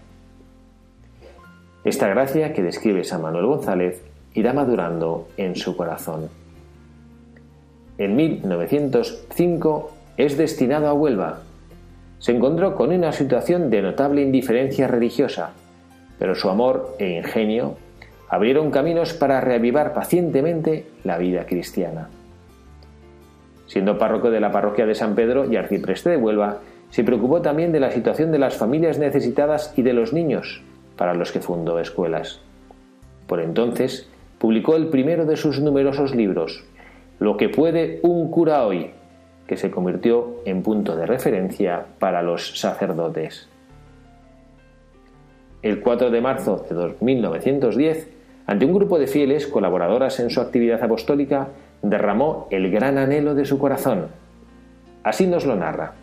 Esta 1.82 2.08
gracia 2.08 2.52
que 2.52 2.62
describe 2.62 3.04
San 3.04 3.22
Manuel 3.22 3.46
González 3.46 4.02
irá 4.34 4.52
madurando 4.52 5.28
en 5.38 5.56
su 5.56 5.76
corazón. 5.76 6.28
En 7.96 8.16
1905 8.16 9.90
es 10.18 10.36
destinado 10.36 10.88
a 10.88 10.92
Huelva. 10.92 11.40
Se 12.18 12.32
encontró 12.32 12.74
con 12.74 12.92
una 12.92 13.12
situación 13.12 13.70
de 13.70 13.80
notable 13.80 14.20
indiferencia 14.20 14.88
religiosa, 14.88 15.52
pero 16.18 16.34
su 16.34 16.50
amor 16.50 16.96
e 16.98 17.16
ingenio 17.16 17.76
abrieron 18.28 18.70
caminos 18.70 19.14
para 19.14 19.40
reavivar 19.40 19.94
pacientemente 19.94 20.86
la 21.02 21.16
vida 21.16 21.46
cristiana. 21.46 22.10
Siendo 23.66 23.98
párroco 23.98 24.30
de 24.30 24.40
la 24.40 24.52
parroquia 24.52 24.84
de 24.84 24.94
San 24.94 25.14
Pedro 25.14 25.50
y 25.50 25.56
arcipreste 25.56 26.10
de 26.10 26.16
Huelva, 26.18 26.58
se 26.90 27.04
preocupó 27.04 27.40
también 27.40 27.72
de 27.72 27.80
la 27.80 27.90
situación 27.90 28.32
de 28.32 28.38
las 28.38 28.56
familias 28.56 28.98
necesitadas 28.98 29.72
y 29.76 29.82
de 29.82 29.92
los 29.92 30.12
niños, 30.12 30.62
para 31.00 31.14
los 31.14 31.32
que 31.32 31.40
fundó 31.40 31.78
escuelas. 31.78 32.42
Por 33.26 33.40
entonces, 33.40 34.06
publicó 34.38 34.76
el 34.76 34.88
primero 34.88 35.24
de 35.24 35.38
sus 35.38 35.58
numerosos 35.58 36.14
libros, 36.14 36.62
Lo 37.18 37.38
que 37.38 37.48
puede 37.48 38.00
un 38.02 38.30
cura 38.30 38.66
hoy, 38.66 38.90
que 39.46 39.56
se 39.56 39.70
convirtió 39.70 40.42
en 40.44 40.62
punto 40.62 40.96
de 40.96 41.06
referencia 41.06 41.86
para 41.98 42.20
los 42.20 42.60
sacerdotes. 42.60 43.48
El 45.62 45.80
4 45.80 46.10
de 46.10 46.20
marzo 46.20 46.66
de 46.68 46.94
1910, 47.00 48.10
ante 48.46 48.66
un 48.66 48.74
grupo 48.74 48.98
de 48.98 49.06
fieles 49.06 49.46
colaboradoras 49.46 50.20
en 50.20 50.28
su 50.28 50.42
actividad 50.42 50.84
apostólica, 50.84 51.48
derramó 51.80 52.46
el 52.50 52.70
gran 52.70 52.98
anhelo 52.98 53.34
de 53.34 53.46
su 53.46 53.58
corazón. 53.58 54.08
Así 55.02 55.26
nos 55.26 55.46
lo 55.46 55.56
narra. 55.56 55.94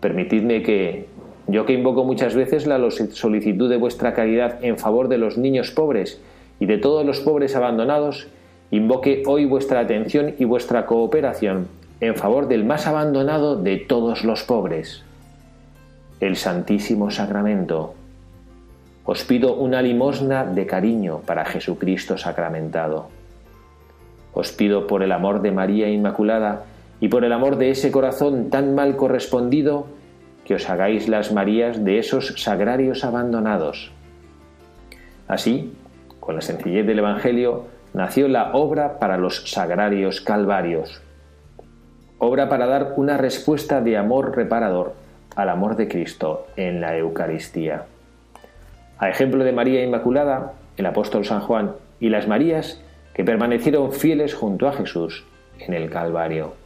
Permitidme 0.00 0.64
que, 0.64 1.06
yo 1.46 1.66
que 1.66 1.72
invoco 1.72 2.04
muchas 2.04 2.34
veces 2.34 2.66
la 2.66 2.78
solicitud 2.90 3.68
de 3.68 3.76
vuestra 3.76 4.14
caridad 4.14 4.64
en 4.64 4.78
favor 4.78 5.08
de 5.08 5.18
los 5.18 5.38
niños 5.38 5.70
pobres 5.70 6.20
y 6.60 6.66
de 6.66 6.78
todos 6.78 7.04
los 7.04 7.20
pobres 7.20 7.56
abandonados, 7.56 8.28
invoque 8.70 9.22
hoy 9.26 9.44
vuestra 9.44 9.80
atención 9.80 10.34
y 10.38 10.44
vuestra 10.44 10.86
cooperación 10.86 11.68
en 12.00 12.16
favor 12.16 12.48
del 12.48 12.64
más 12.64 12.86
abandonado 12.86 13.56
de 13.56 13.76
todos 13.76 14.24
los 14.24 14.42
pobres, 14.42 15.04
el 16.20 16.36
Santísimo 16.36 17.10
Sacramento. 17.10 17.94
Os 19.04 19.24
pido 19.24 19.54
una 19.54 19.82
limosna 19.82 20.44
de 20.44 20.66
cariño 20.66 21.20
para 21.26 21.44
Jesucristo 21.44 22.16
sacramentado. 22.18 23.08
Os 24.32 24.52
pido 24.52 24.86
por 24.86 25.02
el 25.02 25.12
amor 25.12 25.42
de 25.42 25.52
María 25.52 25.88
Inmaculada 25.90 26.64
y 27.00 27.08
por 27.08 27.24
el 27.24 27.32
amor 27.32 27.56
de 27.56 27.70
ese 27.70 27.90
corazón 27.90 28.48
tan 28.48 28.74
mal 28.74 28.96
correspondido, 28.96 29.86
que 30.44 30.54
os 30.54 30.68
hagáis 30.68 31.08
las 31.08 31.32
Marías 31.32 31.84
de 31.84 31.98
esos 31.98 32.34
sagrarios 32.42 33.04
abandonados. 33.04 33.92
Así, 35.28 35.72
con 36.20 36.34
la 36.34 36.40
sencillez 36.40 36.86
del 36.86 36.98
Evangelio, 36.98 37.66
nació 37.94 38.28
la 38.28 38.52
obra 38.52 38.98
para 38.98 39.18
los 39.18 39.50
sagrarios 39.50 40.20
calvarios, 40.20 41.02
obra 42.18 42.48
para 42.48 42.66
dar 42.66 42.94
una 42.96 43.16
respuesta 43.16 43.80
de 43.80 43.96
amor 43.96 44.36
reparador 44.36 44.94
al 45.36 45.48
amor 45.48 45.76
de 45.76 45.88
Cristo 45.88 46.46
en 46.56 46.80
la 46.80 46.96
Eucaristía. 46.96 47.86
A 48.98 49.08
ejemplo 49.08 49.44
de 49.44 49.52
María 49.52 49.82
Inmaculada, 49.82 50.52
el 50.76 50.86
apóstol 50.86 51.24
San 51.24 51.40
Juan 51.40 51.72
y 52.00 52.08
las 52.08 52.28
Marías 52.28 52.82
que 53.14 53.24
permanecieron 53.24 53.92
fieles 53.92 54.34
junto 54.34 54.68
a 54.68 54.72
Jesús 54.72 55.24
en 55.58 55.74
el 55.74 55.90
Calvario 55.90 56.61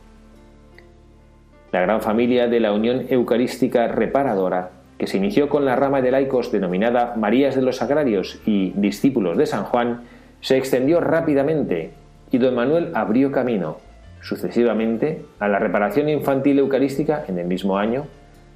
la 1.76 1.82
gran 1.82 2.00
familia 2.00 2.48
de 2.48 2.58
la 2.58 2.72
Unión 2.72 3.04
Eucarística 3.10 3.86
Reparadora, 3.86 4.70
que 4.96 5.06
se 5.06 5.18
inició 5.18 5.50
con 5.50 5.66
la 5.66 5.76
rama 5.76 6.00
de 6.00 6.10
laicos 6.10 6.50
denominada 6.50 7.12
Marías 7.16 7.54
de 7.54 7.60
los 7.60 7.76
Sagrarios 7.76 8.40
y 8.46 8.72
discípulos 8.76 9.36
de 9.36 9.44
San 9.44 9.64
Juan, 9.64 10.04
se 10.40 10.56
extendió 10.56 11.00
rápidamente 11.00 11.90
y 12.30 12.38
don 12.38 12.54
Manuel 12.54 12.92
abrió 12.94 13.30
camino, 13.30 13.76
sucesivamente, 14.22 15.26
a 15.38 15.48
la 15.48 15.58
reparación 15.58 16.08
infantil 16.08 16.60
eucarística 16.60 17.26
en 17.28 17.38
el 17.38 17.46
mismo 17.46 17.76
año, 17.76 18.06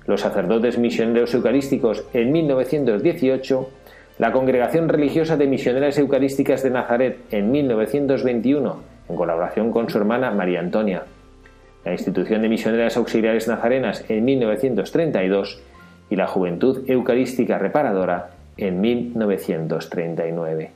los 0.06 0.22
sacerdotes 0.22 0.78
misioneros 0.78 1.34
eucarísticos 1.34 2.06
en 2.14 2.32
1918, 2.32 3.68
la 4.18 4.32
Congregación 4.32 4.88
Religiosa 4.88 5.36
de 5.36 5.46
Misioneras 5.46 5.98
Eucarísticas 5.98 6.62
de 6.62 6.70
Nazaret 6.70 7.18
en 7.30 7.52
1921, 7.52 8.76
en 9.10 9.14
colaboración 9.14 9.72
con 9.72 9.90
su 9.90 9.98
hermana 9.98 10.30
María 10.30 10.60
Antonia, 10.60 11.02
la 11.84 11.92
Institución 11.92 12.42
de 12.42 12.48
Misioneras 12.48 12.96
Auxiliares 12.96 13.48
Nazarenas 13.48 14.04
en 14.08 14.24
1932 14.24 15.62
y 16.10 16.16
la 16.16 16.26
Juventud 16.26 16.84
Eucarística 16.88 17.58
Reparadora 17.58 18.30
en 18.56 18.80
1939. 18.80 20.70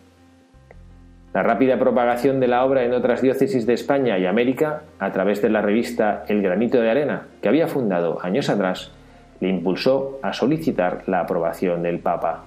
La 1.35 1.43
rápida 1.43 1.79
propagación 1.79 2.39
de 2.39 2.47
la 2.47 2.65
obra 2.65 2.85
en 2.85 2.93
otras 2.93 3.21
diócesis 3.21 3.67
de 3.67 3.75
España 3.75 4.19
y 4.19 4.25
América, 4.25 4.83
a 5.01 5.11
través 5.13 5.43
de 5.43 5.51
la 5.51 5.61
revista 5.63 6.25
El 6.29 6.43
Granito 6.43 6.81
de 6.81 6.91
Arena, 6.91 7.27
que 7.43 7.49
había 7.49 7.67
fundado 7.67 8.19
años 8.23 8.49
atrás, 8.49 8.93
le 9.41 9.49
impulsó 9.49 10.21
a 10.23 10.33
solicitar 10.33 11.03
la 11.07 11.21
aprobación 11.21 11.83
del 11.83 11.99
Papa. 11.99 12.45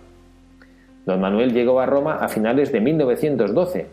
Don 1.05 1.19
Manuel 1.19 1.53
llegó 1.53 1.81
a 1.81 1.85
Roma 1.85 2.15
a 2.15 2.29
finales 2.29 2.71
de 2.71 2.79
1912 2.79 3.87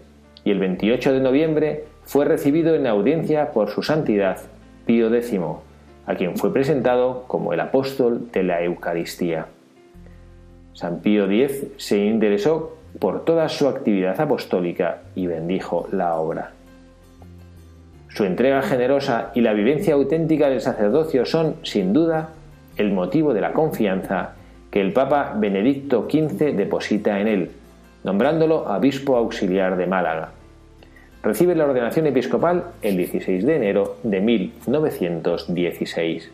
y 0.45 0.51
el 0.51 0.61
28 0.61 1.13
de 1.13 1.21
noviembre 1.21 1.85
fue 2.05 2.25
recibido 2.25 2.75
en 2.75 2.87
audiencia 2.87 3.51
por 3.51 3.71
su 3.71 3.83
santidad 3.83 4.39
Pío 4.87 5.13
X, 5.15 5.41
a 6.07 6.15
quien 6.15 6.37
fue 6.37 6.53
presentado 6.53 7.25
como 7.27 7.53
el 7.53 7.61
apóstol 7.61 8.31
de 8.33 8.43
la 8.43 8.63
Eucaristía. 8.63 9.47
San 10.73 11.01
Pío 11.01 11.25
X 11.31 11.67
se 11.77 11.99
interesó 11.99 12.77
por 12.99 13.25
toda 13.25 13.49
su 13.49 13.69
actividad 13.69 14.21
apostólica 14.21 15.03
y 15.15 15.27
bendijo 15.27 15.89
la 15.93 16.17
obra. 16.17 16.53
Su 18.09 18.25
entrega 18.25 18.63
generosa 18.63 19.33
y 19.35 19.41
la 19.41 19.53
vivencia 19.53 19.95
auténtica 19.95 20.49
del 20.49 20.61
sacerdocio 20.61 21.27
son, 21.27 21.57
sin 21.63 21.93
duda, 21.93 22.31
el 22.77 22.93
motivo 22.93 23.35
de 23.35 23.41
la 23.41 23.53
confianza 23.53 24.35
que 24.71 24.81
el 24.81 24.93
Papa 24.93 25.35
Benedicto 25.37 26.09
XV 26.09 26.55
deposita 26.55 27.21
en 27.21 27.29
él, 27.29 27.51
nombrándolo 28.05 28.65
obispo 28.65 29.17
auxiliar 29.17 29.77
de 29.77 29.87
Málaga 29.87 30.31
recibe 31.25 31.55
la 31.55 31.65
ordenación 31.65 32.07
episcopal 32.07 32.73
el 32.83 32.99
16 32.99 33.47
de 33.47 33.57
enero 33.57 33.97
de 34.03 34.21
1916. 34.21 36.31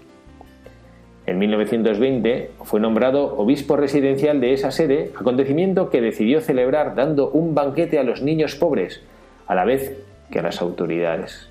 En 1.26 1.38
1920 1.38 2.50
fue 2.64 2.80
nombrado 2.80 3.36
obispo 3.36 3.76
residencial 3.76 4.40
de 4.40 4.52
esa 4.52 4.72
sede, 4.72 5.12
acontecimiento 5.16 5.90
que 5.90 6.00
decidió 6.00 6.40
celebrar 6.40 6.96
dando 6.96 7.30
un 7.30 7.54
banquete 7.54 8.00
a 8.00 8.02
los 8.02 8.22
niños 8.22 8.56
pobres, 8.56 9.00
a 9.46 9.54
la 9.54 9.64
vez 9.64 9.96
que 10.32 10.40
a 10.40 10.42
las 10.42 10.60
autoridades. 10.60 11.48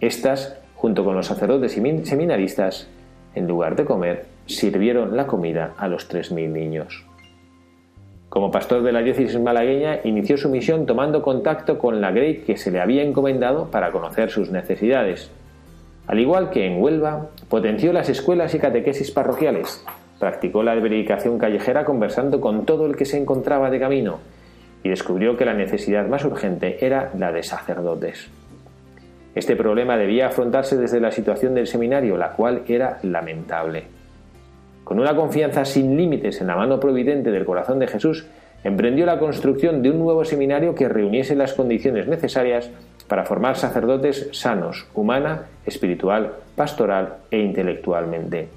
Estas, 0.00 0.58
junto 0.74 1.04
con 1.04 1.14
los 1.14 1.26
sacerdotes 1.26 1.76
y 1.76 2.04
seminaristas, 2.04 2.88
en 3.36 3.46
lugar 3.46 3.76
de 3.76 3.84
comer, 3.84 4.24
sirvieron 4.46 5.16
la 5.16 5.28
comida 5.28 5.74
a 5.78 5.86
los 5.86 6.10
3.000 6.10 6.48
niños. 6.48 7.07
Como 8.28 8.50
pastor 8.50 8.82
de 8.82 8.92
la 8.92 9.02
diócesis 9.02 9.40
malagueña, 9.40 10.00
inició 10.04 10.36
su 10.36 10.50
misión 10.50 10.84
tomando 10.84 11.22
contacto 11.22 11.78
con 11.78 12.00
la 12.00 12.10
Grey 12.10 12.42
que 12.42 12.58
se 12.58 12.70
le 12.70 12.80
había 12.80 13.02
encomendado 13.02 13.70
para 13.70 13.90
conocer 13.90 14.30
sus 14.30 14.50
necesidades. 14.50 15.30
Al 16.06 16.18
igual 16.18 16.50
que 16.50 16.66
en 16.66 16.82
Huelva, 16.82 17.28
potenció 17.48 17.92
las 17.92 18.08
escuelas 18.10 18.54
y 18.54 18.58
catequesis 18.58 19.10
parroquiales, 19.10 19.82
practicó 20.18 20.62
la 20.62 20.78
predicación 20.78 21.38
callejera 21.38 21.84
conversando 21.84 22.40
con 22.40 22.66
todo 22.66 22.86
el 22.86 22.96
que 22.96 23.06
se 23.06 23.16
encontraba 23.16 23.70
de 23.70 23.80
camino 23.80 24.18
y 24.82 24.90
descubrió 24.90 25.36
que 25.36 25.44
la 25.44 25.54
necesidad 25.54 26.06
más 26.06 26.24
urgente 26.24 26.84
era 26.84 27.10
la 27.16 27.32
de 27.32 27.42
sacerdotes. 27.42 28.28
Este 29.34 29.56
problema 29.56 29.96
debía 29.96 30.26
afrontarse 30.26 30.76
desde 30.76 31.00
la 31.00 31.12
situación 31.12 31.54
del 31.54 31.66
seminario, 31.66 32.16
la 32.16 32.32
cual 32.32 32.62
era 32.66 32.98
lamentable. 33.02 33.97
Con 34.88 34.98
una 34.98 35.14
confianza 35.14 35.66
sin 35.66 35.98
límites 35.98 36.40
en 36.40 36.46
la 36.46 36.56
mano 36.56 36.80
providente 36.80 37.30
del 37.30 37.44
corazón 37.44 37.78
de 37.78 37.88
Jesús, 37.88 38.24
emprendió 38.64 39.04
la 39.04 39.18
construcción 39.18 39.82
de 39.82 39.90
un 39.90 39.98
nuevo 39.98 40.24
seminario 40.24 40.74
que 40.74 40.88
reuniese 40.88 41.36
las 41.36 41.52
condiciones 41.52 42.08
necesarias 42.08 42.70
para 43.06 43.26
formar 43.26 43.58
sacerdotes 43.58 44.30
sanos, 44.32 44.86
humana, 44.94 45.42
espiritual, 45.66 46.36
pastoral 46.56 47.16
e 47.30 47.38
intelectualmente. 47.38 48.48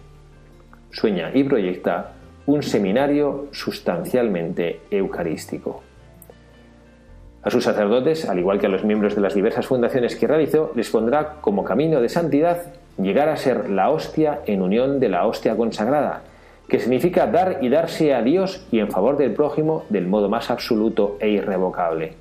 Sueña 0.92 1.32
y 1.34 1.44
proyecta 1.44 2.14
un 2.46 2.64
seminario 2.64 3.50
sustancialmente 3.52 4.80
eucarístico. 4.90 5.84
A 7.44 7.50
sus 7.50 7.66
sacerdotes, 7.66 8.30
al 8.30 8.40
igual 8.40 8.58
que 8.58 8.68
a 8.68 8.70
los 8.70 8.86
miembros 8.86 9.16
de 9.16 9.22
las 9.22 9.34
diversas 9.34 9.68
fundaciones 9.68 10.16
que 10.16 10.28
realizó, 10.28 10.72
les 10.76 10.90
pondrá 10.92 11.42
como 11.42 11.66
camino 11.66 12.00
de 12.00 12.08
santidad 12.08 12.72
llegar 13.04 13.30
a 13.30 13.38
ser 13.38 13.70
la 13.70 13.90
hostia 13.90 14.42
en 14.46 14.62
unión 14.62 15.00
de 15.00 15.10
la 15.10 15.26
hostia 15.26 15.56
consagrada, 15.56 16.22
que 16.68 16.80
significa 16.80 17.28
dar 17.28 17.58
y 17.62 17.70
darse 17.70 18.14
a 18.14 18.22
Dios 18.22 18.66
y 18.72 18.80
en 18.80 18.90
favor 18.90 19.18
del 19.18 19.34
prójimo 19.34 19.84
del 19.90 20.08
modo 20.08 20.30
más 20.30 20.50
absoluto 20.50 21.18
e 21.20 21.30
irrevocable. 21.30 22.14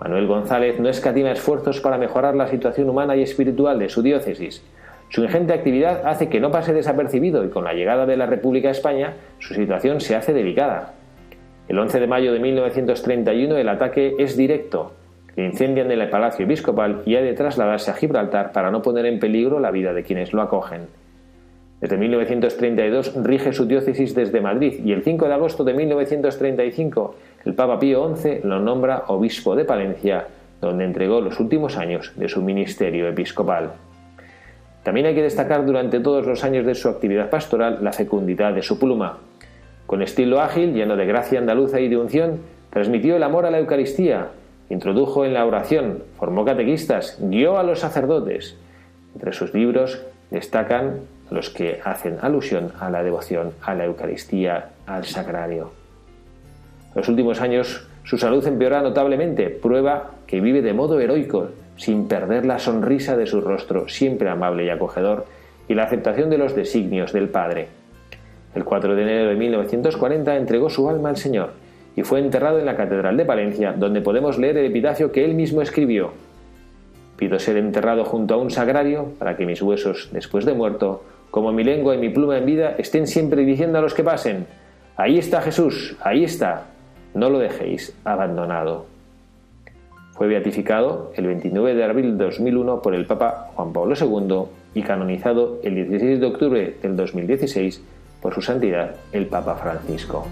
Manuel 0.00 0.26
González 0.26 0.78
no 0.78 0.88
escatima 0.88 1.30
esfuerzos 1.30 1.80
para 1.80 1.98
mejorar 1.98 2.34
la 2.34 2.48
situación 2.48 2.90
humana 2.90 3.16
y 3.16 3.22
espiritual 3.22 3.78
de 3.78 3.88
su 3.88 4.02
diócesis. 4.02 4.62
Su 5.08 5.22
ingente 5.22 5.54
actividad 5.54 6.06
hace 6.06 6.28
que 6.28 6.40
no 6.40 6.50
pase 6.50 6.72
desapercibido 6.72 7.44
y 7.44 7.48
con 7.48 7.64
la 7.64 7.72
llegada 7.72 8.06
de 8.06 8.16
la 8.16 8.26
República 8.26 8.68
a 8.68 8.72
España 8.72 9.14
su 9.38 9.54
situación 9.54 10.00
se 10.00 10.16
hace 10.16 10.32
delicada. 10.32 10.94
El 11.68 11.78
11 11.78 12.00
de 12.00 12.06
mayo 12.06 12.32
de 12.32 12.40
1931 12.40 13.56
el 13.56 13.68
ataque 13.68 14.14
es 14.18 14.36
directo. 14.36 14.92
Incendian 15.36 15.90
el 15.90 16.08
palacio 16.08 16.46
episcopal 16.46 17.02
y 17.04 17.14
ha 17.16 17.20
de 17.20 17.34
trasladarse 17.34 17.90
a 17.90 17.94
Gibraltar 17.94 18.52
para 18.52 18.70
no 18.70 18.80
poner 18.80 19.04
en 19.06 19.20
peligro 19.20 19.60
la 19.60 19.70
vida 19.70 19.92
de 19.92 20.02
quienes 20.02 20.32
lo 20.32 20.40
acogen. 20.40 20.86
Desde 21.80 21.98
1932 21.98 23.22
rige 23.22 23.52
su 23.52 23.66
diócesis 23.66 24.14
desde 24.14 24.40
Madrid 24.40 24.80
y 24.82 24.92
el 24.92 25.02
5 25.02 25.28
de 25.28 25.34
agosto 25.34 25.62
de 25.62 25.74
1935 25.74 27.14
el 27.44 27.54
Papa 27.54 27.78
Pío 27.78 28.16
XI 28.16 28.40
lo 28.44 28.60
nombra 28.60 29.04
obispo 29.08 29.54
de 29.54 29.66
Palencia, 29.66 30.26
donde 30.60 30.84
entregó 30.84 31.20
los 31.20 31.38
últimos 31.38 31.76
años 31.76 32.12
de 32.16 32.28
su 32.28 32.40
ministerio 32.40 33.06
episcopal. 33.06 33.72
También 34.82 35.06
hay 35.06 35.14
que 35.14 35.22
destacar 35.22 35.66
durante 35.66 36.00
todos 36.00 36.26
los 36.26 36.44
años 36.44 36.64
de 36.64 36.74
su 36.74 36.88
actividad 36.88 37.28
pastoral 37.28 37.78
la 37.82 37.92
fecundidad 37.92 38.54
de 38.54 38.62
su 38.62 38.78
pluma. 38.78 39.18
Con 39.86 40.00
estilo 40.00 40.40
ágil, 40.40 40.72
lleno 40.72 40.96
de 40.96 41.06
gracia 41.06 41.38
andaluza 41.38 41.78
y 41.78 41.88
de 41.88 41.98
unción, 41.98 42.40
transmitió 42.70 43.16
el 43.16 43.22
amor 43.22 43.46
a 43.46 43.50
la 43.50 43.58
Eucaristía, 43.58 44.28
introdujo 44.68 45.24
en 45.24 45.34
la 45.34 45.46
oración, 45.46 46.02
formó 46.18 46.44
catequistas, 46.44 47.18
guió 47.20 47.58
a 47.58 47.62
los 47.62 47.80
sacerdotes. 47.80 48.56
Entre 49.14 49.32
sus 49.32 49.54
libros 49.54 50.02
destacan 50.30 51.00
los 51.30 51.50
que 51.50 51.80
hacen 51.84 52.18
alusión 52.20 52.72
a 52.78 52.90
la 52.90 53.02
devoción 53.02 53.52
a 53.62 53.74
la 53.74 53.84
Eucaristía, 53.84 54.70
al 54.86 55.04
sagrario. 55.04 55.72
En 56.90 57.00
los 57.00 57.08
últimos 57.08 57.40
años 57.40 57.86
su 58.04 58.18
salud 58.18 58.46
empeora 58.46 58.82
notablemente, 58.82 59.50
prueba 59.50 60.12
que 60.26 60.40
vive 60.40 60.62
de 60.62 60.72
modo 60.72 61.00
heroico, 61.00 61.50
sin 61.76 62.08
perder 62.08 62.46
la 62.46 62.58
sonrisa 62.58 63.16
de 63.16 63.26
su 63.26 63.40
rostro, 63.40 63.88
siempre 63.88 64.30
amable 64.30 64.64
y 64.64 64.70
acogedor, 64.70 65.26
y 65.68 65.74
la 65.74 65.84
aceptación 65.84 66.30
de 66.30 66.38
los 66.38 66.54
designios 66.54 67.12
del 67.12 67.28
Padre. 67.28 67.68
El 68.54 68.64
4 68.64 68.94
de 68.94 69.02
enero 69.02 69.28
de 69.28 69.34
1940 69.34 70.36
entregó 70.36 70.70
su 70.70 70.88
alma 70.88 71.08
al 71.08 71.16
Señor 71.16 71.65
y 71.96 72.02
fue 72.02 72.20
enterrado 72.20 72.58
en 72.58 72.66
la 72.66 72.76
Catedral 72.76 73.16
de 73.16 73.24
Palencia, 73.24 73.72
donde 73.72 74.02
podemos 74.02 74.38
leer 74.38 74.58
el 74.58 74.66
epitafio 74.66 75.10
que 75.10 75.24
él 75.24 75.34
mismo 75.34 75.62
escribió. 75.62 76.12
Pido 77.16 77.38
ser 77.38 77.56
enterrado 77.56 78.04
junto 78.04 78.34
a 78.34 78.36
un 78.36 78.50
sagrario 78.50 79.14
para 79.18 79.36
que 79.36 79.46
mis 79.46 79.62
huesos, 79.62 80.10
después 80.12 80.44
de 80.44 80.52
muerto, 80.52 81.02
como 81.30 81.52
mi 81.52 81.64
lengua 81.64 81.94
y 81.94 81.98
mi 81.98 82.10
pluma 82.10 82.36
en 82.36 82.44
vida, 82.44 82.74
estén 82.76 83.06
siempre 83.06 83.44
diciendo 83.44 83.78
a 83.78 83.80
los 83.80 83.94
que 83.94 84.04
pasen, 84.04 84.46
ahí 84.96 85.18
está 85.18 85.40
Jesús, 85.40 85.96
ahí 86.02 86.22
está, 86.22 86.64
no 87.14 87.30
lo 87.30 87.38
dejéis 87.38 87.96
abandonado. 88.04 88.84
Fue 90.12 90.28
beatificado 90.28 91.12
el 91.14 91.26
29 91.26 91.74
de 91.74 91.84
abril 91.84 92.18
de 92.18 92.24
2001 92.24 92.82
por 92.82 92.94
el 92.94 93.06
Papa 93.06 93.50
Juan 93.54 93.72
Pablo 93.72 93.94
II 93.98 94.80
y 94.80 94.82
canonizado 94.82 95.60
el 95.62 95.74
16 95.74 96.20
de 96.20 96.26
octubre 96.26 96.74
del 96.82 96.96
2016 96.96 97.82
por 98.20 98.34
su 98.34 98.42
santidad 98.42 98.96
el 99.12 99.26
Papa 99.26 99.54
Francisco. 99.56 100.26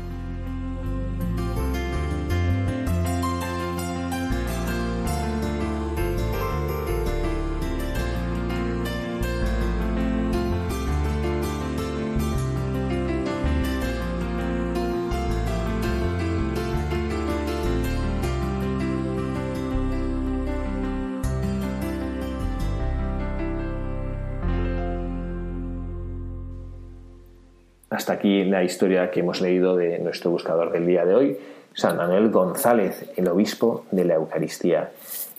Hasta 27.94 28.14
aquí 28.14 28.42
la 28.42 28.64
historia 28.64 29.12
que 29.12 29.20
hemos 29.20 29.40
leído 29.40 29.76
de 29.76 30.00
nuestro 30.00 30.32
buscador 30.32 30.72
del 30.72 30.84
día 30.84 31.04
de 31.04 31.14
hoy, 31.14 31.38
San 31.74 31.96
Manuel 31.96 32.28
González, 32.28 33.08
el 33.14 33.28
obispo 33.28 33.84
de 33.92 34.04
la 34.04 34.14
Eucaristía. 34.14 34.90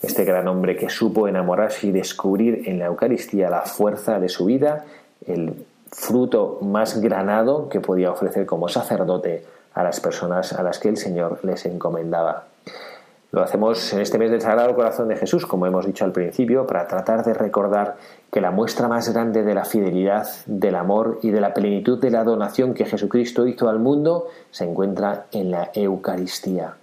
Este 0.01 0.23
gran 0.23 0.47
hombre 0.47 0.77
que 0.77 0.89
supo 0.89 1.27
enamorarse 1.27 1.87
y 1.87 1.91
descubrir 1.91 2.61
en 2.65 2.79
la 2.79 2.85
Eucaristía 2.85 3.49
la 3.49 3.63
fuerza 3.63 4.21
de 4.21 4.29
su 4.29 4.45
vida, 4.45 4.85
el 5.27 5.65
fruto 5.91 6.59
más 6.61 7.01
granado 7.01 7.67
que 7.67 7.81
podía 7.81 8.11
ofrecer 8.11 8.45
como 8.45 8.69
sacerdote 8.69 9.43
a 9.73 9.83
las 9.83 9.99
personas 9.99 10.53
a 10.53 10.63
las 10.63 10.79
que 10.79 10.87
el 10.87 10.95
Señor 10.95 11.39
les 11.43 11.65
encomendaba. 11.65 12.45
Lo 13.31 13.41
hacemos 13.41 13.91
en 13.93 13.99
este 13.99 14.17
mes 14.17 14.31
del 14.31 14.41
Sagrado 14.41 14.75
Corazón 14.75 15.09
de 15.09 15.17
Jesús, 15.17 15.45
como 15.45 15.65
hemos 15.65 15.85
dicho 15.85 16.05
al 16.05 16.11
principio, 16.11 16.65
para 16.65 16.87
tratar 16.87 17.23
de 17.25 17.33
recordar 17.33 17.97
que 18.31 18.39
la 18.39 18.51
muestra 18.51 18.87
más 18.87 19.11
grande 19.11 19.43
de 19.43 19.53
la 19.53 19.65
fidelidad, 19.65 20.27
del 20.45 20.75
amor 20.75 21.19
y 21.21 21.31
de 21.31 21.41
la 21.41 21.53
plenitud 21.53 21.99
de 21.99 22.11
la 22.11 22.23
donación 22.23 22.73
que 22.73 22.85
Jesucristo 22.85 23.47
hizo 23.47 23.67
al 23.67 23.79
mundo 23.79 24.27
se 24.51 24.63
encuentra 24.63 25.25
en 25.31 25.51
la 25.51 25.71
Eucaristía. 25.73 26.75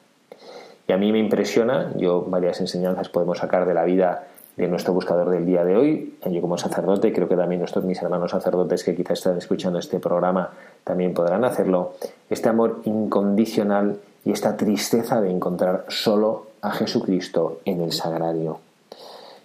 Y 0.87 0.93
a 0.93 0.99
mí 0.99 1.13
me 1.13 1.19
impresiona, 1.19 1.93
yo 1.97 2.23
varias 2.23 2.61
enseñanzas 2.61 3.09
podemos 3.09 3.39
sacar 3.39 3.67
de 3.67 3.75
la 3.75 3.85
vida 3.85 4.25
de 4.57 4.69
nuestro 4.69 4.93
buscador 4.93 5.31
del 5.31 5.47
día 5.47 5.65
de 5.65 5.77
hoy, 5.77 6.15
yo 6.27 6.41
como 6.43 6.59
sacerdote, 6.59 7.13
creo 7.13 7.29
que 7.29 7.37
también 7.37 7.61
nuestros, 7.61 7.85
mis 7.85 8.03
hermanos 8.03 8.33
sacerdotes 8.33 8.85
que 8.85 8.95
quizás 8.95 9.19
están 9.19 9.39
escuchando 9.39 9.79
este 9.79 9.99
programa 9.99 10.51
también 10.85 11.15
podrán 11.15 11.45
hacerlo, 11.45 11.95
este 12.29 12.51
amor 12.51 12.81
incondicional 12.85 13.99
y 14.25 14.33
esta 14.33 14.57
tristeza 14.57 15.21
de 15.21 15.31
encontrar 15.31 15.85
solo 15.89 16.47
a 16.61 16.71
Jesucristo 16.71 17.61
en 17.65 17.81
el 17.81 17.93
sagrario. 17.93 18.59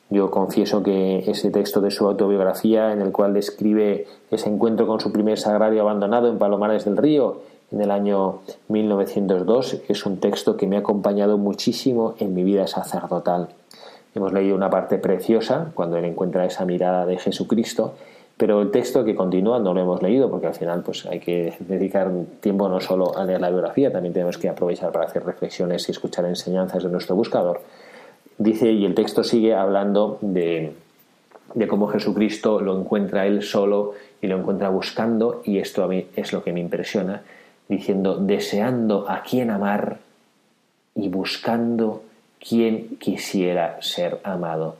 Yo 0.09 0.31
confieso 0.31 0.83
que 0.83 1.29
ese 1.29 1.51
texto 1.51 1.81
de 1.81 1.91
su 1.91 2.07
autobiografía, 2.07 2.93
en 2.93 3.01
el 3.01 3.11
cual 3.11 3.33
describe 3.33 4.07
ese 4.31 4.49
encuentro 4.49 4.87
con 4.87 5.01
su 5.01 5.11
primer 5.11 5.37
sagrario 5.37 5.81
abandonado 5.81 6.29
en 6.29 6.37
Palomares 6.37 6.85
del 6.85 6.95
Río 6.95 7.41
en 7.71 7.81
el 7.81 7.91
año 7.91 8.39
1902, 8.69 9.81
es 9.89 10.05
un 10.05 10.19
texto 10.21 10.55
que 10.55 10.67
me 10.67 10.77
ha 10.77 10.79
acompañado 10.79 11.37
muchísimo 11.37 12.15
en 12.19 12.33
mi 12.33 12.43
vida 12.43 12.67
sacerdotal. 12.67 13.49
Hemos 14.15 14.31
leído 14.31 14.55
una 14.55 14.69
parte 14.69 14.97
preciosa 14.97 15.71
cuando 15.75 15.97
él 15.97 16.05
encuentra 16.05 16.45
esa 16.45 16.63
mirada 16.63 17.05
de 17.05 17.17
Jesucristo 17.17 17.95
pero 18.37 18.61
el 18.61 18.69
texto 18.69 19.03
que 19.03 19.15
continúa 19.15 19.59
no 19.59 19.73
lo 19.73 19.81
hemos 19.81 20.01
leído 20.03 20.29
porque 20.29 20.47
al 20.47 20.53
final 20.53 20.83
pues 20.83 21.05
hay 21.07 21.19
que 21.19 21.55
dedicar 21.59 22.11
tiempo 22.39 22.69
no 22.69 22.79
solo 22.79 23.17
a 23.17 23.25
leer 23.25 23.41
la 23.41 23.49
biografía, 23.49 23.91
también 23.91 24.13
tenemos 24.13 24.37
que 24.37 24.47
aprovechar 24.47 24.91
para 24.91 25.05
hacer 25.05 25.25
reflexiones 25.25 25.87
y 25.89 25.91
escuchar 25.91 26.25
enseñanzas 26.25 26.83
de 26.83 26.89
nuestro 26.89 27.15
buscador. 27.15 27.61
Dice, 28.37 28.71
y 28.71 28.85
el 28.85 28.93
texto 28.93 29.23
sigue 29.23 29.55
hablando 29.55 30.19
de, 30.21 30.73
de 31.55 31.67
cómo 31.67 31.87
Jesucristo 31.87 32.61
lo 32.61 32.79
encuentra 32.79 33.25
él 33.25 33.41
solo 33.41 33.93
y 34.21 34.27
lo 34.27 34.37
encuentra 34.37 34.69
buscando, 34.69 35.41
y 35.43 35.57
esto 35.57 35.83
a 35.83 35.87
mí 35.87 36.05
es 36.15 36.31
lo 36.31 36.43
que 36.43 36.53
me 36.53 36.59
impresiona, 36.59 37.23
diciendo, 37.67 38.17
deseando 38.17 39.09
a 39.09 39.23
quien 39.23 39.49
amar 39.49 39.97
y 40.93 41.09
buscando 41.09 42.03
quien 42.39 42.97
quisiera 42.97 43.77
ser 43.81 44.19
amado. 44.23 44.75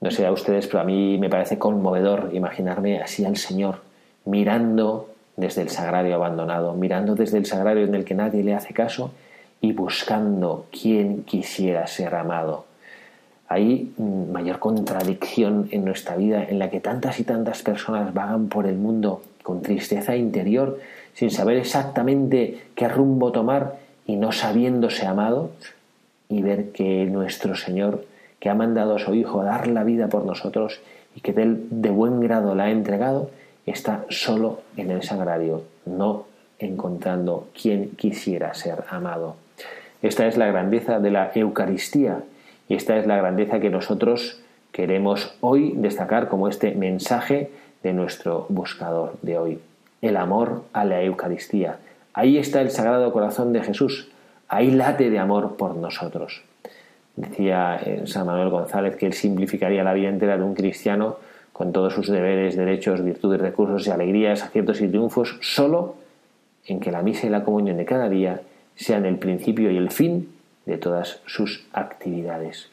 No 0.00 0.10
sé 0.10 0.26
a 0.26 0.32
ustedes, 0.32 0.66
pero 0.66 0.80
a 0.80 0.84
mí 0.84 1.18
me 1.18 1.30
parece 1.30 1.58
conmovedor 1.58 2.30
imaginarme 2.32 3.00
así 3.00 3.24
al 3.24 3.36
Señor, 3.36 3.80
mirando 4.24 5.08
desde 5.36 5.62
el 5.62 5.70
sagrario 5.70 6.14
abandonado, 6.14 6.74
mirando 6.74 7.14
desde 7.14 7.38
el 7.38 7.46
sagrario 7.46 7.84
en 7.84 7.94
el 7.94 8.04
que 8.04 8.14
nadie 8.14 8.42
le 8.42 8.54
hace 8.54 8.74
caso 8.74 9.12
y 9.60 9.72
buscando 9.72 10.66
quien 10.70 11.22
quisiera 11.24 11.86
ser 11.86 12.14
amado. 12.14 12.64
Hay 13.48 13.92
mayor 13.96 14.58
contradicción 14.58 15.68
en 15.70 15.84
nuestra 15.84 16.16
vida 16.16 16.42
en 16.42 16.58
la 16.58 16.68
que 16.68 16.80
tantas 16.80 17.20
y 17.20 17.24
tantas 17.24 17.62
personas 17.62 18.12
vagan 18.12 18.48
por 18.48 18.66
el 18.66 18.76
mundo 18.76 19.22
con 19.42 19.62
tristeza 19.62 20.16
interior, 20.16 20.80
sin 21.14 21.30
saber 21.30 21.56
exactamente 21.56 22.64
qué 22.74 22.88
rumbo 22.88 23.30
tomar 23.30 23.76
y 24.04 24.16
no 24.16 24.32
sabiéndose 24.32 25.06
amado, 25.06 25.50
y 26.28 26.42
ver 26.42 26.72
que 26.72 27.06
nuestro 27.06 27.54
Señor, 27.54 28.04
que 28.40 28.48
ha 28.48 28.54
mandado 28.54 28.96
a 28.96 28.98
su 28.98 29.14
Hijo 29.14 29.40
a 29.40 29.44
dar 29.44 29.66
la 29.66 29.84
vida 29.84 30.08
por 30.08 30.24
nosotros 30.24 30.80
y 31.14 31.20
que 31.20 31.32
de 31.32 31.90
buen 31.90 32.20
grado 32.20 32.54
la 32.54 32.64
ha 32.64 32.70
entregado, 32.70 33.30
está 33.64 34.04
solo 34.08 34.60
en 34.76 34.90
el 34.90 35.02
sagrario, 35.02 35.62
no 35.86 36.26
encontrando 36.58 37.48
quien 37.60 37.90
quisiera 37.90 38.54
ser 38.54 38.84
amado. 38.88 39.36
Esta 40.02 40.26
es 40.26 40.36
la 40.36 40.46
grandeza 40.46 41.00
de 41.00 41.10
la 41.10 41.32
Eucaristía 41.34 42.22
y 42.68 42.74
esta 42.74 42.96
es 42.96 43.06
la 43.06 43.16
grandeza 43.16 43.60
que 43.60 43.70
nosotros 43.70 44.40
queremos 44.72 45.34
hoy 45.40 45.72
destacar 45.76 46.28
como 46.28 46.48
este 46.48 46.74
mensaje 46.74 47.50
de 47.82 47.92
nuestro 47.92 48.46
buscador 48.48 49.14
de 49.22 49.38
hoy. 49.38 49.58
El 50.02 50.16
amor 50.16 50.64
a 50.72 50.84
la 50.84 51.02
Eucaristía. 51.02 51.78
Ahí 52.12 52.38
está 52.38 52.60
el 52.60 52.70
Sagrado 52.70 53.12
Corazón 53.12 53.52
de 53.52 53.62
Jesús. 53.62 54.08
Ahí 54.48 54.70
late 54.70 55.10
de 55.10 55.18
amor 55.18 55.56
por 55.56 55.76
nosotros. 55.76 56.42
Decía 57.16 57.80
eh, 57.82 58.02
San 58.06 58.26
Manuel 58.26 58.50
González 58.50 58.96
que 58.96 59.06
él 59.06 59.14
simplificaría 59.14 59.82
la 59.82 59.94
vida 59.94 60.10
entera 60.10 60.36
de 60.36 60.44
un 60.44 60.54
cristiano 60.54 61.16
con 61.52 61.72
todos 61.72 61.94
sus 61.94 62.08
deberes, 62.08 62.56
derechos, 62.56 63.02
virtudes, 63.02 63.40
recursos 63.40 63.86
y 63.86 63.90
alegrías, 63.90 64.42
aciertos 64.42 64.82
y 64.82 64.88
triunfos, 64.88 65.38
solo 65.40 65.96
en 66.66 66.80
que 66.80 66.92
la 66.92 67.02
misa 67.02 67.26
y 67.26 67.30
la 67.30 67.44
comunión 67.44 67.78
de 67.78 67.86
cada 67.86 68.10
día 68.10 68.42
sean 68.74 69.06
el 69.06 69.16
principio 69.16 69.70
y 69.70 69.78
el 69.78 69.90
fin 69.90 70.30
de 70.66 70.76
todas 70.76 71.22
sus 71.24 71.66
actividades. 71.72 72.68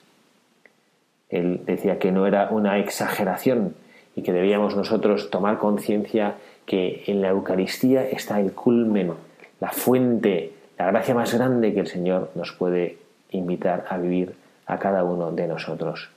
Él 1.29 1.61
decía 1.65 1.97
que 1.97 2.11
no 2.11 2.27
era 2.27 2.49
una 2.49 2.77
exageración 2.79 3.75
y 4.15 4.21
que 4.21 4.33
debíamos 4.33 4.75
nosotros 4.75 5.29
tomar 5.29 5.57
conciencia 5.57 6.35
que 6.65 7.03
en 7.07 7.21
la 7.21 7.29
Eucaristía 7.29 8.07
está 8.09 8.41
el 8.41 8.51
culmen, 8.51 9.13
la 9.61 9.71
fuente, 9.71 10.51
la 10.77 10.87
gracia 10.87 11.15
más 11.15 11.33
grande 11.33 11.73
que 11.73 11.79
el 11.79 11.87
Señor 11.87 12.31
nos 12.35 12.51
puede 12.51 12.97
invitar 13.33 13.85
a 13.89 13.97
vivir 13.97 14.35
a 14.65 14.79
cada 14.79 15.03
uno 15.03 15.31
de 15.31 15.47
nosotros. 15.47 16.09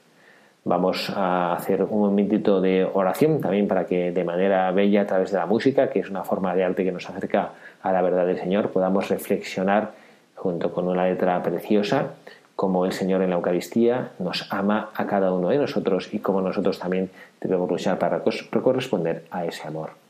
Vamos 0.65 1.13
a 1.15 1.53
hacer 1.53 1.83
un 1.83 2.01
momentito 2.01 2.61
de 2.61 2.85
oración 2.85 3.41
también 3.41 3.69
para 3.69 3.87
que 3.87 4.11
de 4.11 4.25
manera 4.25 4.71
bella 4.73 5.03
a 5.03 5.07
través 5.07 5.31
de 5.31 5.39
la 5.39 5.47
música, 5.47 5.91
que 5.91 6.01
es 6.01 6.11
una 6.11 6.25
forma 6.25 6.55
de 6.55 6.65
arte 6.65 6.85
que 6.85 6.91
nos 6.91 7.09
acerca 7.09 7.51
a 7.83 7.93
la 7.93 8.03
verdad 8.03 8.27
del 8.27 8.39
Señor, 8.39 8.71
podamos 8.71 9.09
reflexionar 9.09 9.93
junto 10.35 10.73
con 10.73 10.89
una 10.89 11.07
letra 11.07 11.41
preciosa 11.43 12.15
como 12.57 12.87
el 12.87 12.93
Señor 12.93 13.21
en 13.23 13.31
la 13.31 13.37
Eucaristía 13.37 14.13
nos 14.19 14.51
ama 14.51 14.91
a 14.95 15.07
cada 15.07 15.33
uno 15.33 15.51
de 15.51 15.59
nosotros 15.59 16.13
y 16.13 16.21
como 16.21 16.41
nosotros 16.41 16.79
también 16.79 17.11
debemos 17.41 17.71
luchar 17.71 17.99
para 17.99 18.23
corresponder 18.63 19.25
a 19.31 19.45
ese 19.45 19.69
amor. 19.69 20.06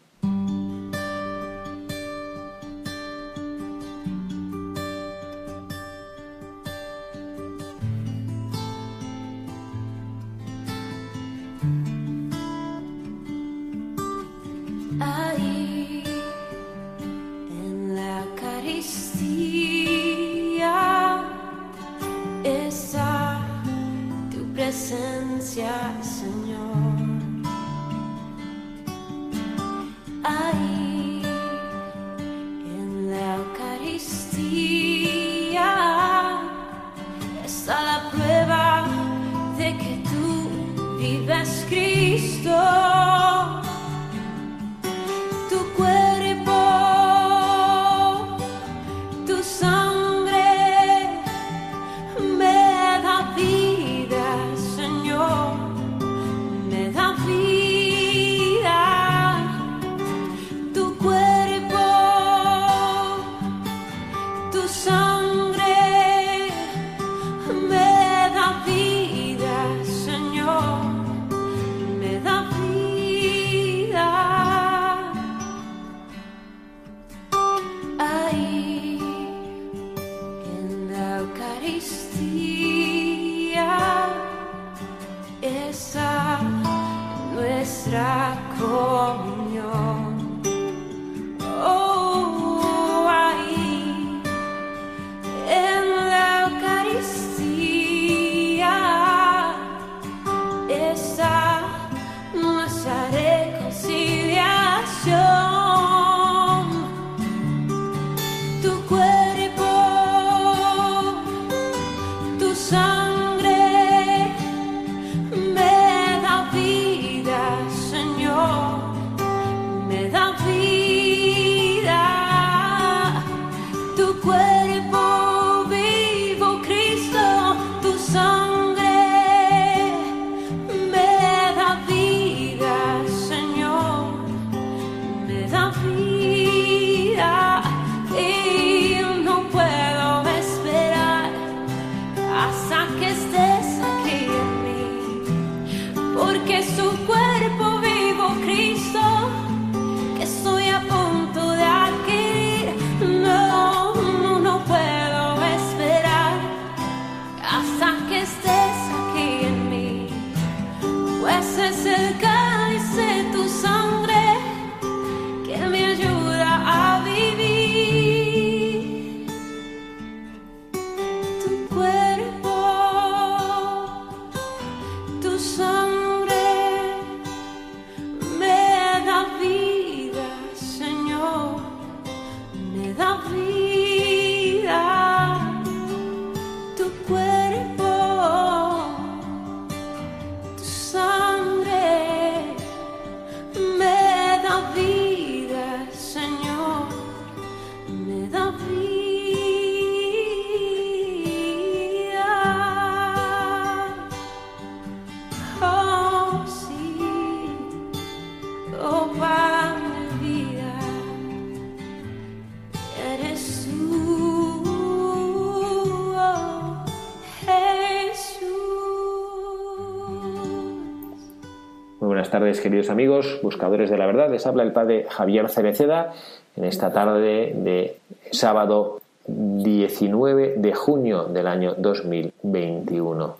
Tardes, 222.40 222.60
queridos 222.60 222.90
amigos, 222.90 223.40
buscadores 223.42 223.88
de 223.88 223.96
la 223.96 224.04
verdad. 224.04 224.30
Les 224.30 224.46
habla 224.46 224.62
el 224.62 224.72
padre 224.72 225.06
Javier 225.08 225.48
Cereceda 225.48 226.12
en 226.54 226.64
esta 226.66 226.92
tarde 226.92 227.54
de 227.56 227.96
sábado 228.30 229.00
19 229.26 230.56
de 230.58 230.74
junio 230.74 231.24
del 231.24 231.46
año 231.46 231.74
2021. 231.78 233.36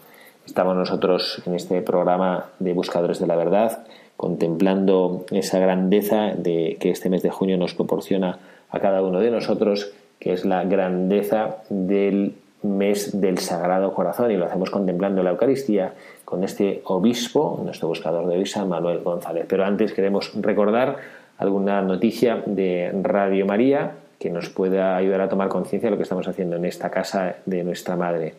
Estamos 0.47 0.77
nosotros 0.77 1.43
en 1.45 1.57
este 1.57 1.83
programa 1.83 2.47
de 2.59 2.73
Buscadores 2.73 3.19
de 3.19 3.27
la 3.27 3.37
Verdad 3.37 3.85
contemplando 4.17 5.27
esa 5.31 5.59
grandeza 5.59 6.33
de 6.35 6.79
que 6.81 6.89
este 6.89 7.11
mes 7.11 7.21
de 7.21 7.29
junio 7.29 7.59
nos 7.59 7.75
proporciona 7.75 8.39
a 8.71 8.81
cada 8.81 9.03
uno 9.03 9.21
de 9.21 9.31
nosotros, 9.31 9.93
que 10.19 10.33
es 10.33 10.47
la 10.47 10.65
grandeza 10.65 11.59
del 11.69 12.33
mes 12.63 13.21
del 13.21 13.37
Sagrado 13.41 13.93
Corazón 13.93 14.31
y 14.31 14.39
lo 14.39 14.47
hacemos 14.47 14.71
contemplando 14.71 15.23
la 15.23 15.33
Eucaristía 15.33 15.93
con 16.27 16.43
este 16.43 16.83
obispo, 16.87 17.61
nuestro 17.65 17.87
buscador 17.87 18.27
de 18.27 18.37
visa, 18.37 18.65
Manuel 18.65 18.99
González. 18.99 19.47
Pero 19.49 19.65
antes 19.65 19.93
queremos 19.93 20.33
recordar 20.35 20.97
alguna 21.39 21.81
noticia 21.83 22.43
de 22.45 22.91
Radio 23.03 23.47
María 23.47 23.93
que 24.19 24.29
nos 24.29 24.51
pueda 24.51 24.97
ayudar 24.97 25.21
a 25.21 25.29
tomar 25.29 25.49
conciencia 25.49 25.87
de 25.87 25.93
lo 25.93 25.97
que 25.97 26.03
estamos 26.03 26.27
haciendo 26.27 26.57
en 26.57 26.65
esta 26.65 26.91
casa 26.91 27.37
de 27.47 27.63
nuestra 27.63 27.95
Madre. 27.95 28.35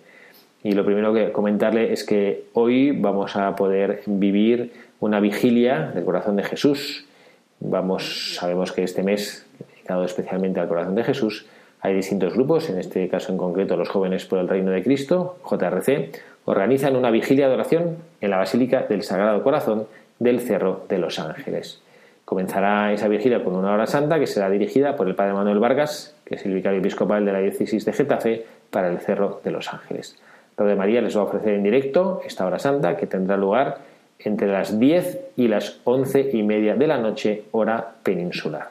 Y 0.63 0.73
lo 0.73 0.84
primero 0.84 1.13
que 1.13 1.32
comentarle 1.32 1.93
es 1.93 2.04
que 2.04 2.47
hoy 2.52 2.91
vamos 2.91 3.38
a 3.38 3.56
poder 3.56 4.02
vivir 4.06 4.73
una 5.00 5.21
vigilia 5.21 5.91
del 5.95 6.04
corazón 6.04 6.36
de 6.36 6.43
Jesús. 6.43 7.06
Vamos, 7.62 8.36
sabemos 8.36 8.73
que 8.73 8.84
este 8.84 9.02
mes, 9.02 9.47
dedicado 9.60 10.04
especialmente 10.04 10.60
al 10.60 10.67
corazón 10.67 10.95
de 10.95 11.06
Jesús, 11.06 11.45
hay 11.80 11.93
distintos 11.93 12.34
grupos, 12.34 12.69
en 12.69 12.80
este 12.80 13.08
caso 13.08 13.32
en 13.32 13.38
concreto 13.38 13.78
los 13.78 13.88
jóvenes 13.88 14.26
por 14.26 14.39
el 14.39 14.50
reino 14.50 14.71
de 14.71 14.84
Cristo, 14.84 15.38
JRC, 15.50 16.12
organizan 16.47 16.95
una 16.95 17.12
vigilia 17.12 17.49
de 17.49 17.55
oración 17.55 17.97
en 18.21 18.29
la 18.29 18.38
Basílica 18.38 18.83
del 18.83 19.03
Sagrado 19.03 19.43
Corazón 19.43 19.86
del 20.17 20.39
Cerro 20.39 20.86
de 20.88 20.97
los 20.97 21.19
Ángeles. 21.19 21.81
Comenzará 22.23 22.93
esa 22.93 23.10
vigilia 23.10 23.43
con 23.43 23.53
una 23.53 23.73
hora 23.73 23.86
santa 23.86 24.17
que 24.17 24.27
será 24.27 24.49
dirigida 24.49 24.95
por 24.95 25.10
el 25.10 25.15
Padre 25.15 25.33
Manuel 25.33 25.60
Vargas, 25.60 26.15
que 26.23 26.36
es 26.36 26.45
el 26.45 26.53
vicario 26.53 26.79
episcopal 26.79 27.25
de 27.25 27.33
la 27.33 27.39
diócesis 27.39 27.83
de 27.83 27.91
Getafe, 27.91 28.45
para 28.71 28.88
el 28.89 28.99
Cerro 28.99 29.41
de 29.43 29.51
los 29.51 29.73
Ángeles. 29.73 30.17
Radio 30.55 30.77
María 30.77 31.01
les 31.01 31.17
va 31.17 31.21
a 31.21 31.25
ofrecer 31.25 31.53
en 31.53 31.63
directo 31.63 32.21
esta 32.25 32.45
hora 32.45 32.60
santa 32.60 32.95
que 32.95 33.07
tendrá 33.07 33.36
lugar 33.36 33.79
entre 34.19 34.47
las 34.47 34.79
10 34.79 35.19
y 35.36 35.49
las 35.49 35.81
11 35.83 36.29
y 36.31 36.43
media 36.43 36.75
de 36.75 36.88
la 36.88 36.97
noche, 36.97 37.43
hora 37.51 37.95
peninsular. 38.03 38.69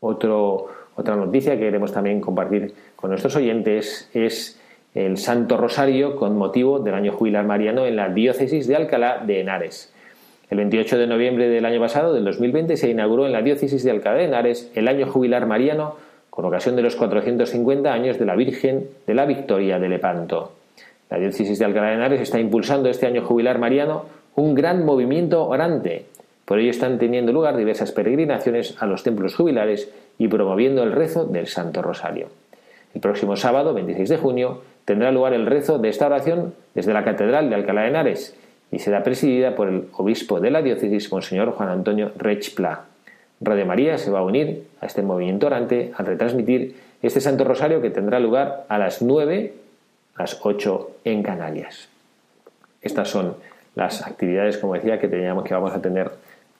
Otra 0.00 1.16
noticia 1.16 1.54
que 1.54 1.60
queremos 1.60 1.90
también 1.90 2.20
compartir 2.20 2.74
con 2.96 3.08
nuestros 3.08 3.34
oyentes 3.36 4.10
es 4.12 4.59
el 4.94 5.18
Santo 5.18 5.56
Rosario 5.56 6.16
con 6.16 6.36
motivo 6.36 6.80
del 6.80 6.94
año 6.94 7.12
jubilar 7.12 7.44
mariano 7.44 7.86
en 7.86 7.96
la 7.96 8.08
diócesis 8.08 8.66
de 8.66 8.76
Alcalá 8.76 9.22
de 9.24 9.40
Henares. 9.40 9.92
El 10.50 10.58
28 10.58 10.98
de 10.98 11.06
noviembre 11.06 11.48
del 11.48 11.64
año 11.64 11.78
pasado, 11.78 12.12
del 12.12 12.24
2020, 12.24 12.76
se 12.76 12.90
inauguró 12.90 13.24
en 13.26 13.32
la 13.32 13.42
diócesis 13.42 13.84
de 13.84 13.92
Alcalá 13.92 14.16
de 14.16 14.24
Henares 14.24 14.70
el 14.74 14.88
año 14.88 15.06
jubilar 15.06 15.46
mariano 15.46 15.94
con 16.28 16.44
ocasión 16.44 16.74
de 16.74 16.82
los 16.82 16.96
450 16.96 17.92
años 17.92 18.18
de 18.18 18.24
la 18.24 18.34
Virgen 18.34 18.88
de 19.06 19.14
la 19.14 19.26
Victoria 19.26 19.78
de 19.78 19.88
Lepanto. 19.88 20.52
La 21.08 21.18
diócesis 21.18 21.58
de 21.58 21.64
Alcalá 21.64 21.88
de 21.88 21.94
Henares 21.94 22.20
está 22.20 22.40
impulsando 22.40 22.88
este 22.88 23.06
año 23.06 23.22
jubilar 23.22 23.58
mariano 23.58 24.06
un 24.34 24.54
gran 24.54 24.84
movimiento 24.84 25.46
orante. 25.46 26.06
Por 26.44 26.58
ello 26.58 26.70
están 26.70 26.98
teniendo 26.98 27.32
lugar 27.32 27.56
diversas 27.56 27.92
peregrinaciones 27.92 28.76
a 28.80 28.86
los 28.86 29.04
templos 29.04 29.36
jubilares 29.36 29.92
y 30.18 30.26
promoviendo 30.26 30.82
el 30.82 30.90
rezo 30.90 31.26
del 31.26 31.46
Santo 31.46 31.80
Rosario. 31.80 32.28
El 32.92 33.00
próximo 33.00 33.36
sábado, 33.36 33.72
26 33.72 34.08
de 34.08 34.16
junio, 34.16 34.62
tendrá 34.90 35.12
lugar 35.12 35.34
el 35.34 35.46
rezo 35.46 35.78
de 35.78 35.88
esta 35.88 36.06
oración 36.06 36.52
desde 36.74 36.92
la 36.92 37.04
Catedral 37.04 37.48
de 37.48 37.54
Alcalá 37.54 37.82
de 37.82 37.90
Henares 37.90 38.34
y 38.72 38.80
será 38.80 39.04
presidida 39.04 39.54
por 39.54 39.68
el 39.68 39.84
obispo 39.92 40.40
de 40.40 40.50
la 40.50 40.62
diócesis, 40.62 41.12
Monseñor 41.12 41.52
Juan 41.52 41.68
Antonio 41.68 42.10
Rechpla. 42.16 42.86
Radio 43.40 43.66
María 43.66 43.98
se 43.98 44.10
va 44.10 44.18
a 44.18 44.24
unir 44.24 44.66
a 44.80 44.86
este 44.86 45.02
movimiento 45.02 45.46
orante 45.46 45.92
al 45.96 46.06
retransmitir 46.06 46.74
este 47.02 47.20
Santo 47.20 47.44
Rosario 47.44 47.80
que 47.80 47.90
tendrá 47.90 48.18
lugar 48.18 48.64
a 48.68 48.78
las 48.78 49.00
9, 49.00 49.54
a 50.16 50.22
las 50.22 50.40
8 50.42 50.90
en 51.04 51.22
Canarias. 51.22 51.88
Estas 52.82 53.08
son 53.10 53.36
las 53.76 54.04
actividades, 54.04 54.58
como 54.58 54.74
decía, 54.74 54.98
que 54.98 55.06
teníamos 55.06 55.44
que 55.44 55.54
vamos 55.54 55.72
a 55.72 55.80
tener 55.80 56.10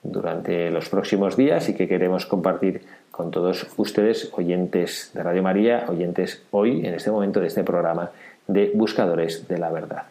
durante 0.03 0.69
los 0.71 0.89
próximos 0.89 1.37
días 1.37 1.69
y 1.69 1.75
que 1.75 1.87
queremos 1.87 2.25
compartir 2.25 2.81
con 3.11 3.31
todos 3.31 3.67
ustedes, 3.77 4.31
oyentes 4.35 5.11
de 5.13 5.23
Radio 5.23 5.43
María, 5.43 5.85
oyentes 5.87 6.43
hoy, 6.51 6.85
en 6.85 6.95
este 6.95 7.11
momento 7.11 7.39
de 7.39 7.47
este 7.47 7.63
programa 7.63 8.11
de 8.47 8.71
Buscadores 8.73 9.47
de 9.47 9.57
la 9.57 9.69
Verdad. 9.69 10.03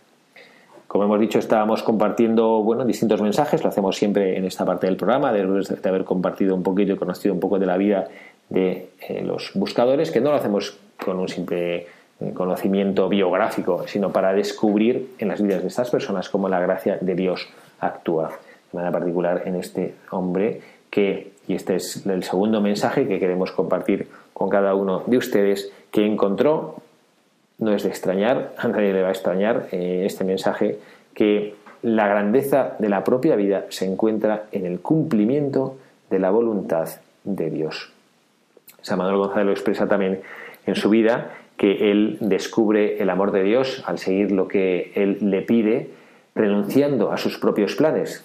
Como 0.86 1.04
hemos 1.04 1.20
dicho, 1.20 1.38
estábamos 1.38 1.82
compartiendo 1.82 2.62
bueno, 2.62 2.84
distintos 2.84 3.22
mensajes, 3.22 3.62
lo 3.62 3.68
hacemos 3.68 3.96
siempre 3.96 4.36
en 4.36 4.44
esta 4.44 4.64
parte 4.64 4.86
del 4.86 4.96
programa, 4.96 5.32
después 5.32 5.82
de 5.82 5.88
haber 5.88 6.04
compartido 6.04 6.54
un 6.54 6.62
poquito 6.62 6.92
y 6.92 6.96
conocido 6.96 7.32
un 7.32 7.40
poco 7.40 7.58
de 7.58 7.66
la 7.66 7.76
vida 7.76 8.08
de 8.48 8.90
eh, 9.08 9.22
los 9.24 9.52
buscadores, 9.54 10.10
que 10.10 10.20
no 10.20 10.30
lo 10.30 10.36
hacemos 10.36 10.78
con 11.04 11.18
un 11.18 11.28
simple 11.28 11.86
conocimiento 12.34 13.08
biográfico, 13.08 13.86
sino 13.86 14.12
para 14.12 14.32
descubrir 14.32 15.14
en 15.18 15.28
las 15.28 15.40
vidas 15.40 15.62
de 15.62 15.68
estas 15.68 15.90
personas 15.90 16.28
cómo 16.28 16.48
la 16.48 16.60
gracia 16.60 16.98
de 17.00 17.14
Dios 17.14 17.48
actúa. 17.78 18.32
De 18.72 18.76
manera 18.76 18.92
particular 18.92 19.42
en 19.46 19.56
este 19.56 19.94
hombre 20.10 20.60
que, 20.90 21.32
y 21.46 21.54
este 21.54 21.76
es 21.76 22.06
el 22.06 22.22
segundo 22.22 22.60
mensaje 22.60 23.06
que 23.06 23.18
queremos 23.18 23.52
compartir 23.52 24.08
con 24.32 24.48
cada 24.48 24.74
uno 24.74 25.02
de 25.06 25.16
ustedes, 25.16 25.72
que 25.90 26.06
encontró, 26.06 26.76
no 27.58 27.72
es 27.72 27.82
de 27.82 27.88
extrañar, 27.88 28.54
a 28.58 28.68
nadie 28.68 28.92
le 28.92 29.02
va 29.02 29.08
a 29.08 29.12
extrañar 29.12 29.68
eh, 29.72 30.04
este 30.06 30.24
mensaje, 30.24 30.78
que 31.14 31.54
la 31.82 32.08
grandeza 32.08 32.76
de 32.78 32.88
la 32.88 33.04
propia 33.04 33.36
vida 33.36 33.66
se 33.70 33.86
encuentra 33.86 34.44
en 34.52 34.66
el 34.66 34.80
cumplimiento 34.80 35.76
de 36.10 36.18
la 36.18 36.30
voluntad 36.30 36.88
de 37.24 37.50
Dios. 37.50 37.92
San 38.82 38.98
Manuel 38.98 39.18
González 39.18 39.46
lo 39.46 39.52
expresa 39.52 39.88
también 39.88 40.20
en 40.66 40.74
su 40.74 40.90
vida 40.90 41.32
que 41.56 41.90
él 41.90 42.16
descubre 42.20 43.02
el 43.02 43.10
amor 43.10 43.32
de 43.32 43.42
Dios 43.42 43.82
al 43.86 43.98
seguir 43.98 44.32
lo 44.32 44.48
que 44.48 44.92
él 44.94 45.18
le 45.20 45.42
pide, 45.42 45.90
renunciando 46.34 47.12
a 47.12 47.18
sus 47.18 47.38
propios 47.38 47.76
planes. 47.76 48.24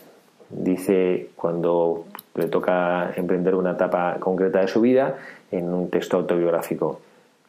Dice 0.49 1.29
cuando 1.35 2.05
le 2.35 2.47
toca 2.47 3.13
emprender 3.15 3.55
una 3.55 3.71
etapa 3.71 4.17
concreta 4.19 4.59
de 4.61 4.67
su 4.67 4.81
vida 4.81 5.17
en 5.51 5.73
un 5.73 5.89
texto 5.89 6.17
autobiográfico. 6.17 6.99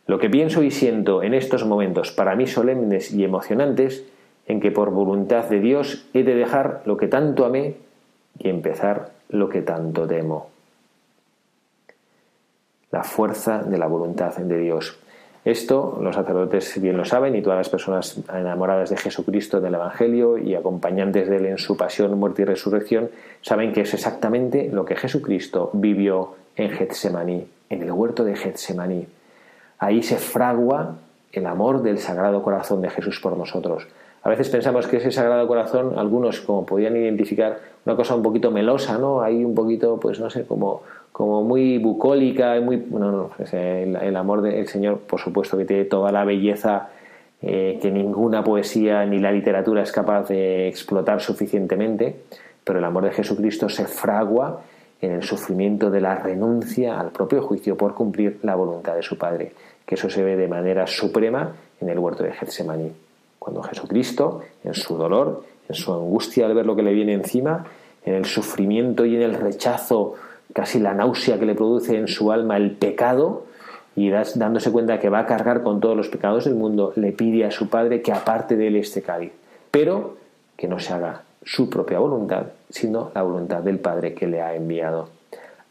Lo 0.07 0.19
que 0.19 0.31
pienso 0.31 0.63
y 0.63 0.71
siento 0.71 1.23
en 1.23 1.35
estos 1.35 1.65
momentos 1.65 2.13
para 2.13 2.37
mí 2.37 2.47
solemnes 2.47 3.13
y 3.13 3.25
emocionantes, 3.25 4.05
en 4.47 4.61
que 4.61 4.71
por 4.71 4.91
voluntad 4.91 5.49
de 5.49 5.61
Dios 5.61 6.07
he 6.15 6.23
de 6.23 6.37
dejar 6.37 6.83
lo 6.85 6.97
que 6.97 7.09
tanto 7.09 7.45
amé 7.45 7.75
y 8.39 8.49
empezar 8.49 9.11
lo 9.29 9.49
que 9.49 9.63
tanto 9.63 10.07
temo. 10.07 10.49
La 12.93 13.03
fuerza 13.03 13.63
de 13.65 13.79
la 13.79 13.89
voluntad 13.89 14.37
de 14.37 14.59
Dios. 14.59 14.97
Esto 15.47 16.01
los 16.03 16.17
sacerdotes 16.17 16.81
bien 16.81 16.97
lo 16.97 17.05
saben 17.05 17.37
y 17.37 17.41
todas 17.41 17.59
las 17.59 17.69
personas 17.69 18.19
enamoradas 18.35 18.91
de 18.91 18.97
Jesucristo, 18.97 19.61
del 19.61 19.77
Evangelio 19.77 20.39
y 20.39 20.57
acompañantes 20.57 21.29
de 21.29 21.37
él 21.37 21.47
en 21.47 21.59
su 21.59 21.77
pasión, 21.77 22.19
muerte 22.19 22.43
y 22.43 22.47
resurrección, 22.47 23.11
saben 23.43 23.73
que 23.73 23.83
es 23.83 23.95
exactamente 23.95 24.69
lo 24.73 24.85
que 24.85 24.97
Jesucristo 24.97 25.71
vivió 25.73 26.35
en 26.57 26.71
Getsemaní, 26.71 27.47
en 27.71 27.81
el 27.81 27.93
huerto 27.93 28.25
de 28.25 28.35
Getsemaní. 28.35 29.07
Ahí 29.79 30.03
se 30.03 30.17
fragua 30.17 30.97
el 31.31 31.47
amor 31.47 31.81
del 31.81 31.99
Sagrado 31.99 32.43
Corazón 32.43 32.83
de 32.83 32.91
Jesús 32.91 33.21
por 33.21 33.37
nosotros. 33.37 33.87
A 34.27 34.29
veces 34.29 34.49
pensamos 34.49 34.89
que 34.89 34.97
ese 34.97 35.13
Sagrado 35.13 35.47
Corazón, 35.47 35.97
algunos 35.97 36.41
como 36.41 36.67
podían 36.67 36.97
identificar 36.97 37.61
una 37.85 37.95
cosa 37.95 38.17
un 38.17 38.25
poquito 38.25 38.51
melosa, 38.51 38.99
¿no? 38.99 39.23
Hay 39.23 39.45
un 39.45 39.55
poquito, 39.55 40.01
pues 40.01 40.19
no 40.19 40.29
sé, 40.31 40.45
como 40.45 40.83
como 41.13 41.45
muy 41.45 41.79
bucólica, 41.79 42.61
muy, 42.61 42.85
no, 42.91 43.13
no, 43.13 43.31
el, 43.53 44.17
amor 44.17 44.43
del 44.43 44.67
Señor, 44.67 44.99
por 44.99 45.21
supuesto 45.21 45.57
que 45.57 45.65
tiene 45.65 45.85
toda 45.85 46.11
la 46.11 46.25
belleza 46.25 46.89
eh, 47.41 47.79
que 47.81 47.93
ninguna 47.93 48.43
poesía 48.43 49.07
ni 49.07 49.21
la 49.21 49.31
literatura 49.31 49.85
es 49.85 49.93
capaz 49.93 50.27
de 50.29 50.67
explotar 50.67 51.21
suficientemente, 51.21 52.17
pero 52.65 52.81
el 52.81 52.85
amor 52.85 53.05
de 53.05 53.13
Jesucristo 53.13 53.69
se 53.69 53.87
fragua 53.87 54.63
en 55.01 55.13
el 55.13 55.23
sufrimiento 55.23 55.89
de 55.89 56.01
la 56.01 56.17
renuncia 56.17 56.99
al 56.99 57.13
propio 57.13 57.43
juicio 57.43 57.77
por 57.77 57.95
cumplir 57.95 58.41
la 58.43 58.57
voluntad 58.57 58.97
de 58.97 59.03
su 59.05 59.17
Padre, 59.17 59.53
que 59.87 59.95
eso 59.95 60.11
se 60.11 60.25
ve 60.25 60.35
de 60.35 60.49
manera 60.49 60.89
suprema 60.89 61.53
en 61.81 61.89
el 61.89 61.99
huerto 62.01 62.25
de 62.25 62.33
Getsemaní, 62.33 62.91
cuando 63.47 63.63
Jesucristo, 63.63 64.41
en 64.65 64.75
su 64.75 64.97
dolor, 64.97 65.45
en 65.69 65.77
su 65.77 65.93
angustia 65.93 66.47
al 66.47 66.55
ver 66.55 66.67
lo 66.67 66.75
que 66.75 66.83
le 66.83 66.93
viene 66.93 67.13
encima, 67.13 67.65
en 68.05 68.15
el 68.15 68.25
sufrimiento 68.25 69.05
y 69.05 69.15
en 69.15 69.23
el 69.23 69.35
rechazo 69.35 70.15
casi 70.53 70.81
la 70.81 70.95
náusea 70.95 71.39
que 71.39 71.47
le 71.47 71.55
produce 71.55 71.97
en 71.97 72.09
su 72.09 72.33
alma 72.33 72.57
el 72.57 72.73
pecado, 72.73 73.45
y 73.95 74.11
dándose 74.11 74.73
cuenta 74.73 74.99
que 74.99 75.11
va 75.11 75.21
a 75.21 75.27
cargar 75.27 75.63
con 75.63 75.79
todos 75.79 75.97
los 75.97 76.09
pecados 76.09 76.47
del 76.47 76.57
mundo, 76.57 76.93
le 76.97 77.13
pide 77.13 77.45
a 77.45 77.53
su 77.53 77.69
padre 77.69 78.03
que 78.03 78.11
aparte 78.11 78.57
de 78.57 78.67
él 78.67 78.75
este 78.75 79.01
cáliz, 79.01 79.31
pero 79.71 80.17
que 80.57 80.67
no 80.67 80.81
se 80.81 80.93
haga 80.93 81.23
su 81.45 81.71
propia 81.71 82.01
voluntad, 82.01 82.47
sino 82.69 83.13
la 83.15 83.23
voluntad 83.23 83.63
del 83.63 83.79
Padre 83.79 84.13
que 84.13 84.27
le 84.27 84.43
ha 84.43 84.57
enviado. 84.57 85.09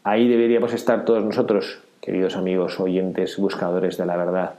Ahí 0.02 0.26
deberíamos 0.26 0.72
estar 0.72 1.04
todos 1.04 1.22
nosotros, 1.22 1.82
queridos 2.00 2.36
amigos, 2.36 2.80
oyentes, 2.80 3.36
buscadores 3.36 3.98
de 3.98 4.06
la 4.06 4.16
verdad. 4.16 4.54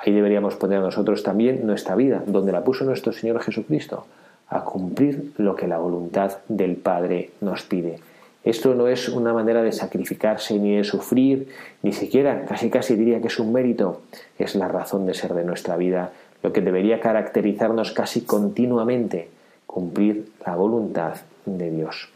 Ahí 0.00 0.12
deberíamos 0.12 0.54
poner 0.54 0.80
nosotros 0.80 1.22
también 1.22 1.66
nuestra 1.66 1.96
vida, 1.96 2.22
donde 2.26 2.52
la 2.52 2.62
puso 2.62 2.84
nuestro 2.84 3.12
Señor 3.12 3.40
Jesucristo, 3.42 4.06
a 4.48 4.64
cumplir 4.64 5.32
lo 5.38 5.56
que 5.56 5.66
la 5.66 5.78
voluntad 5.78 6.38
del 6.48 6.76
Padre 6.76 7.30
nos 7.40 7.62
pide. 7.62 7.98
Esto 8.44 8.74
no 8.74 8.86
es 8.86 9.08
una 9.08 9.32
manera 9.32 9.62
de 9.62 9.72
sacrificarse 9.72 10.58
ni 10.58 10.76
de 10.76 10.84
sufrir, 10.84 11.48
ni 11.82 11.92
siquiera, 11.92 12.44
casi 12.44 12.70
casi 12.70 12.94
diría 12.94 13.20
que 13.20 13.26
es 13.26 13.38
un 13.40 13.52
mérito, 13.52 14.02
es 14.38 14.54
la 14.54 14.68
razón 14.68 15.04
de 15.04 15.14
ser 15.14 15.34
de 15.34 15.44
nuestra 15.44 15.76
vida, 15.76 16.12
lo 16.42 16.52
que 16.52 16.60
debería 16.60 17.00
caracterizarnos 17.00 17.92
casi 17.92 18.20
continuamente, 18.20 19.28
cumplir 19.66 20.28
la 20.46 20.54
voluntad 20.54 21.16
de 21.44 21.70
Dios. 21.70 22.08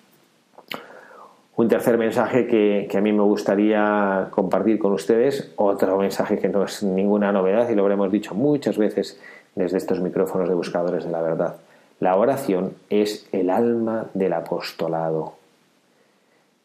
Un 1.54 1.68
tercer 1.68 1.98
mensaje 1.98 2.46
que, 2.46 2.88
a 2.96 3.00
mí 3.02 3.12
me 3.12 3.22
gustaría 3.22 4.28
compartir 4.30 4.78
con 4.78 4.92
ustedes, 4.92 5.52
otro 5.56 5.98
mensaje 5.98 6.38
que 6.38 6.48
no 6.48 6.64
es 6.64 6.82
ninguna 6.82 7.30
novedad 7.30 7.68
y 7.68 7.74
lo 7.74 7.82
habremos 7.82 8.10
dicho 8.10 8.34
muchas 8.34 8.78
veces 8.78 9.20
desde 9.54 9.76
estos 9.76 10.00
micrófonos 10.00 10.48
de 10.48 10.54
buscadores 10.54 11.04
de 11.04 11.10
la 11.10 11.20
verdad. 11.20 11.56
La 12.00 12.16
oración 12.16 12.74
es 12.88 13.28
el 13.32 13.50
alma 13.50 14.06
del 14.14 14.32
apostolado. 14.32 15.34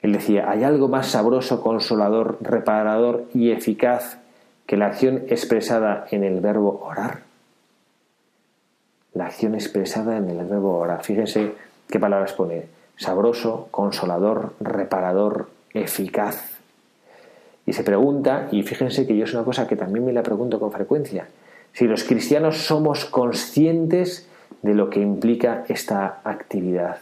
Él 0.02 0.14
decía, 0.14 0.50
¿hay 0.50 0.64
algo 0.64 0.88
más 0.88 1.08
sabroso, 1.08 1.62
consolador, 1.62 2.38
reparador 2.40 3.26
y 3.34 3.52
eficaz 3.52 4.20
que 4.66 4.78
la 4.78 4.88
acción 4.88 5.24
expresada 5.28 6.06
en 6.12 6.24
el 6.24 6.40
verbo 6.40 6.82
orar? 6.86 7.24
La 9.14 9.26
acción 9.26 9.54
expresada 9.54 10.16
en 10.16 10.30
el 10.30 10.46
verbo 10.46 10.78
orar. 10.78 11.04
Fíjense 11.04 11.52
qué 11.90 12.00
palabras 12.00 12.32
pone. 12.34 12.77
Sabroso, 12.98 13.68
consolador, 13.72 14.54
reparador, 14.60 15.50
eficaz. 15.74 16.60
Y 17.66 17.74
se 17.74 17.84
pregunta, 17.84 18.50
y 18.52 18.64
fíjense 18.64 19.08
que 19.08 19.16
yo 19.16 19.24
es 19.24 19.34
una 19.34 19.44
cosa 19.44 19.68
que 19.68 19.76
también 19.76 20.06
me 20.06 20.14
la 20.14 20.24
pregunto 20.24 20.60
con 20.60 20.72
frecuencia, 20.72 21.28
si 21.74 21.86
los 21.86 22.04
cristianos 22.04 22.58
somos 22.58 23.06
conscientes 23.06 24.28
de 24.62 24.74
lo 24.74 24.90
que 24.90 25.00
implica 25.00 25.64
esta 25.68 26.22
actividad. 26.24 26.98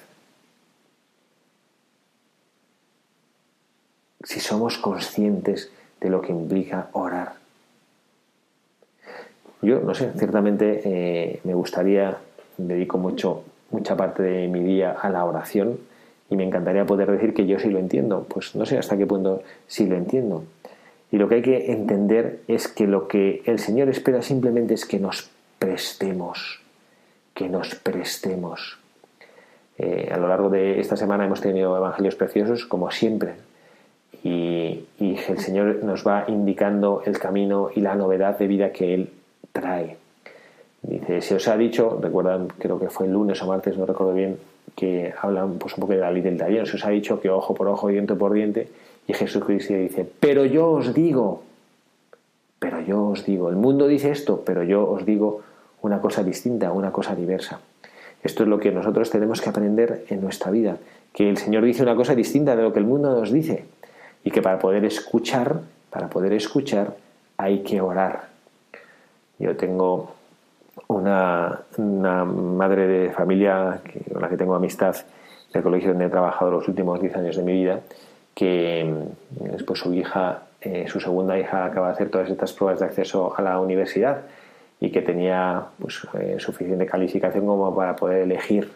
si 4.25 4.39
somos 4.39 4.77
conscientes 4.77 5.71
de 6.01 6.09
lo 6.09 6.21
que 6.21 6.31
implica 6.31 6.89
orar. 6.91 7.33
Yo, 9.61 9.79
no 9.79 9.95
sé, 9.95 10.11
ciertamente 10.17 10.81
eh, 10.83 11.39
me 11.43 11.53
gustaría, 11.53 12.17
dedico 12.57 12.97
mucho, 12.97 13.43
mucha 13.71 13.95
parte 13.95 14.23
de 14.23 14.47
mi 14.47 14.61
día 14.61 14.91
a 14.91 15.09
la 15.09 15.23
oración 15.25 15.79
y 16.29 16.35
me 16.35 16.43
encantaría 16.43 16.85
poder 16.85 17.11
decir 17.11 17.33
que 17.33 17.45
yo 17.45 17.59
sí 17.59 17.69
lo 17.69 17.79
entiendo. 17.79 18.25
Pues 18.27 18.55
no 18.55 18.65
sé 18.65 18.77
hasta 18.77 18.97
qué 18.97 19.05
punto 19.05 19.43
sí 19.67 19.85
lo 19.85 19.95
entiendo. 19.95 20.43
Y 21.11 21.17
lo 21.17 21.29
que 21.29 21.35
hay 21.35 21.41
que 21.41 21.71
entender 21.71 22.41
es 22.47 22.67
que 22.67 22.87
lo 22.87 23.07
que 23.07 23.41
el 23.45 23.59
Señor 23.59 23.89
espera 23.89 24.21
simplemente 24.21 24.73
es 24.73 24.85
que 24.85 24.99
nos 24.99 25.29
prestemos, 25.59 26.61
que 27.33 27.47
nos 27.47 27.75
prestemos. 27.75 28.79
Eh, 29.77 30.09
a 30.11 30.17
lo 30.17 30.27
largo 30.27 30.49
de 30.49 30.79
esta 30.79 30.95
semana 30.95 31.25
hemos 31.25 31.41
tenido 31.41 31.75
evangelios 31.77 32.15
preciosos, 32.15 32.65
como 32.65 32.91
siempre, 32.91 33.35
y, 34.23 34.85
el 34.99 35.39
Señor 35.39 35.83
nos 35.83 36.05
va 36.05 36.25
indicando 36.27 37.03
el 37.05 37.19
camino 37.19 37.69
y 37.73 37.81
la 37.81 37.95
novedad 37.95 38.37
de 38.37 38.47
vida 38.47 38.71
que 38.71 38.93
Él 38.93 39.09
trae. 39.51 39.97
Dice, 40.81 41.21
se 41.21 41.35
os 41.35 41.47
ha 41.47 41.57
dicho, 41.57 41.99
recuerdan, 42.01 42.47
creo 42.47 42.79
que 42.79 42.89
fue 42.89 43.05
el 43.05 43.13
lunes 43.13 43.41
o 43.41 43.47
martes, 43.47 43.77
no 43.77 43.85
recuerdo 43.85 44.13
bien, 44.13 44.37
que 44.75 45.13
hablan 45.21 45.57
pues 45.57 45.73
un 45.75 45.81
poco 45.81 45.93
de 45.93 45.99
la 45.99 46.11
ley 46.11 46.21
del 46.21 46.37
tallón, 46.37 46.65
se 46.65 46.75
os 46.75 46.85
ha 46.85 46.89
dicho 46.89 47.19
que 47.19 47.29
ojo 47.29 47.53
por 47.53 47.67
ojo, 47.67 47.87
diente 47.87 48.13
por 48.15 48.33
diente, 48.33 48.67
y 49.07 49.13
Jesucristo 49.13 49.73
dice, 49.73 50.07
pero 50.19 50.45
yo 50.45 50.71
os 50.71 50.93
digo, 50.93 51.43
pero 52.59 52.81
yo 52.81 53.07
os 53.07 53.25
digo, 53.25 53.49
el 53.49 53.55
mundo 53.55 53.87
dice 53.87 54.11
esto, 54.11 54.43
pero 54.45 54.63
yo 54.63 54.89
os 54.89 55.05
digo 55.05 55.41
una 55.81 56.01
cosa 56.01 56.23
distinta, 56.23 56.71
una 56.71 56.91
cosa 56.91 57.15
diversa. 57.15 57.59
Esto 58.23 58.43
es 58.43 58.49
lo 58.49 58.59
que 58.59 58.71
nosotros 58.71 59.11
tenemos 59.11 59.39
que 59.39 59.49
aprender 59.49 60.05
en 60.09 60.21
nuestra 60.21 60.49
vida, 60.51 60.77
que 61.13 61.29
el 61.29 61.37
Señor 61.37 61.63
dice 61.63 61.83
una 61.83 61.95
cosa 61.95 62.15
distinta 62.15 62.55
de 62.55 62.63
lo 62.63 62.73
que 62.73 62.79
el 62.79 62.85
mundo 62.85 63.13
nos 63.13 63.31
dice 63.31 63.65
y 64.23 64.31
que 64.31 64.41
para 64.41 64.57
poder 64.57 64.83
escuchar, 64.83 65.61
para 65.91 66.09
poder 66.09 66.33
escuchar 66.33 66.95
hay 67.37 67.59
que 67.59 67.81
orar. 67.81 68.29
Yo 69.37 69.55
tengo 69.55 70.15
una, 70.87 71.63
madre 71.77 72.87
de 72.87 73.11
familia 73.11 73.81
con 74.11 74.21
la 74.21 74.29
que 74.29 74.37
tengo 74.37 74.55
amistad 74.55 74.95
del 75.53 75.63
colegio 75.63 75.89
donde 75.89 76.05
he 76.05 76.09
trabajado 76.09 76.51
los 76.51 76.67
últimos 76.67 76.99
10 77.01 77.15
años 77.15 77.37
de 77.37 77.43
mi 77.43 77.53
vida, 77.53 77.79
que 78.33 78.93
después 79.29 79.79
su 79.79 79.93
hija, 79.93 80.43
eh, 80.61 80.85
su 80.87 80.99
segunda 80.99 81.39
hija 81.39 81.65
acaba 81.65 81.87
de 81.87 81.93
hacer 81.93 82.09
todas 82.09 82.29
estas 82.29 82.51
pruebas 82.53 82.79
de 82.79 82.85
acceso 82.85 83.33
a 83.37 83.41
la 83.41 83.59
universidad 83.59 84.21
y 84.79 84.91
que 84.91 85.01
tenía 85.01 85.63
pues, 85.79 86.05
eh, 86.19 86.35
suficiente 86.39 86.85
calificación 86.85 87.45
como 87.45 87.73
para 87.73 87.95
poder 87.95 88.23
elegir 88.23 88.69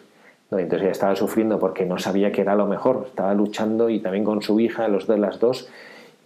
entonces 0.58 0.82
ella 0.82 0.92
estaba 0.92 1.16
sufriendo 1.16 1.58
porque 1.58 1.86
no 1.86 1.98
sabía 1.98 2.32
que 2.32 2.40
era 2.40 2.54
lo 2.54 2.66
mejor, 2.66 3.04
estaba 3.06 3.34
luchando 3.34 3.88
y 3.88 4.00
también 4.00 4.24
con 4.24 4.42
su 4.42 4.58
hija, 4.58 4.88
los 4.88 5.06
de 5.06 5.18
las 5.18 5.38
dos, 5.38 5.68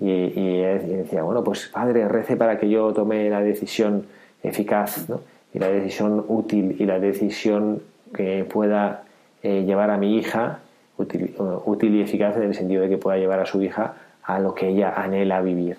y, 0.00 0.60
decía, 0.60 1.22
bueno, 1.22 1.44
pues 1.44 1.68
padre, 1.68 2.08
rece 2.08 2.36
para 2.36 2.58
que 2.58 2.68
yo 2.68 2.92
tome 2.92 3.28
la 3.30 3.40
decisión 3.40 4.06
eficaz, 4.42 5.06
y 5.54 5.58
la 5.58 5.68
decisión 5.68 6.24
útil 6.28 6.76
y 6.78 6.84
la 6.84 6.98
decisión 6.98 7.82
que 8.14 8.44
pueda 8.44 9.04
eh, 9.42 9.64
llevar 9.64 9.90
a 9.90 9.96
mi 9.96 10.18
hija, 10.18 10.58
útil, 10.98 11.34
útil, 11.64 11.94
y 11.94 12.02
eficaz 12.02 12.36
en 12.36 12.42
el 12.42 12.54
sentido 12.54 12.82
de 12.82 12.88
que 12.88 12.98
pueda 12.98 13.16
llevar 13.16 13.40
a 13.40 13.46
su 13.46 13.62
hija 13.62 13.94
a 14.24 14.38
lo 14.40 14.54
que 14.54 14.68
ella 14.68 14.92
anhela 14.96 15.40
vivir. 15.40 15.78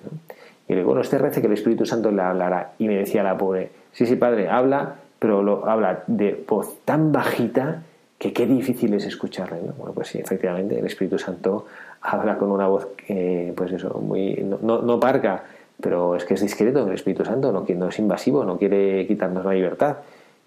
Y 0.67 0.73
le 0.73 0.77
digo, 0.77 0.87
bueno, 0.87 1.01
este 1.01 1.17
rece 1.17 1.41
que 1.41 1.47
el 1.47 1.53
Espíritu 1.53 1.85
Santo 1.85 2.11
le 2.11 2.21
hablará. 2.21 2.71
Y 2.79 2.87
me 2.87 2.95
decía 2.95 3.21
la 3.21 3.37
pobre, 3.37 3.69
sí, 3.91 4.05
sí, 4.05 4.15
padre, 4.15 4.49
habla, 4.49 4.95
pero 5.19 5.43
lo 5.43 5.67
habla 5.67 6.03
de 6.07 6.43
voz 6.47 6.79
tan 6.85 7.11
bajita 7.11 7.83
que 8.17 8.33
qué 8.33 8.45
difícil 8.45 8.93
es 8.93 9.05
escucharle. 9.05 9.61
¿no? 9.61 9.73
Bueno, 9.73 9.93
pues 9.93 10.07
sí, 10.07 10.19
efectivamente, 10.19 10.79
el 10.79 10.85
Espíritu 10.85 11.19
Santo 11.19 11.65
habla 12.01 12.37
con 12.37 12.51
una 12.51 12.67
voz 12.67 12.87
que, 12.95 13.53
pues 13.55 13.71
eso, 13.71 13.99
muy, 13.99 14.35
no, 14.61 14.81
no, 14.81 14.99
parca, 14.99 15.43
pero 15.81 16.15
es 16.15 16.25
que 16.25 16.35
es 16.35 16.41
discreto 16.41 16.87
el 16.87 16.93
Espíritu 16.93 17.25
Santo, 17.25 17.51
no, 17.51 17.65
no 17.67 17.87
es 17.89 17.99
invasivo, 17.99 18.43
no 18.45 18.57
quiere 18.57 19.05
quitarnos 19.07 19.45
la 19.45 19.53
libertad. 19.53 19.97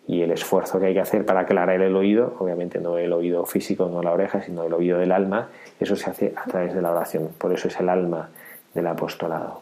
Y 0.07 0.23
el 0.23 0.31
esfuerzo 0.31 0.81
que 0.81 0.87
hay 0.87 0.95
que 0.95 1.01
hacer 1.01 1.27
para 1.27 1.41
aclarar 1.41 1.83
el 1.83 1.95
oído, 1.95 2.35
obviamente 2.39 2.81
no 2.81 2.97
el 2.97 3.13
oído 3.13 3.45
físico, 3.45 3.91
no 3.93 4.03
la 4.03 4.13
oreja, 4.13 4.43
sino 4.43 4.65
el 4.65 4.73
oído 4.73 4.99
del 4.99 5.13
alma, 5.13 5.49
eso 5.79 5.97
se 5.97 6.09
hace 6.09 6.33
a 6.35 6.49
través 6.49 6.75
de 6.75 6.81
la 6.81 6.93
oración. 6.93 7.29
Por 7.37 7.53
eso 7.53 7.69
es 7.69 7.79
el 7.79 7.91
alma 7.91 8.31
del 8.73 8.87
apostolado. 8.87 9.61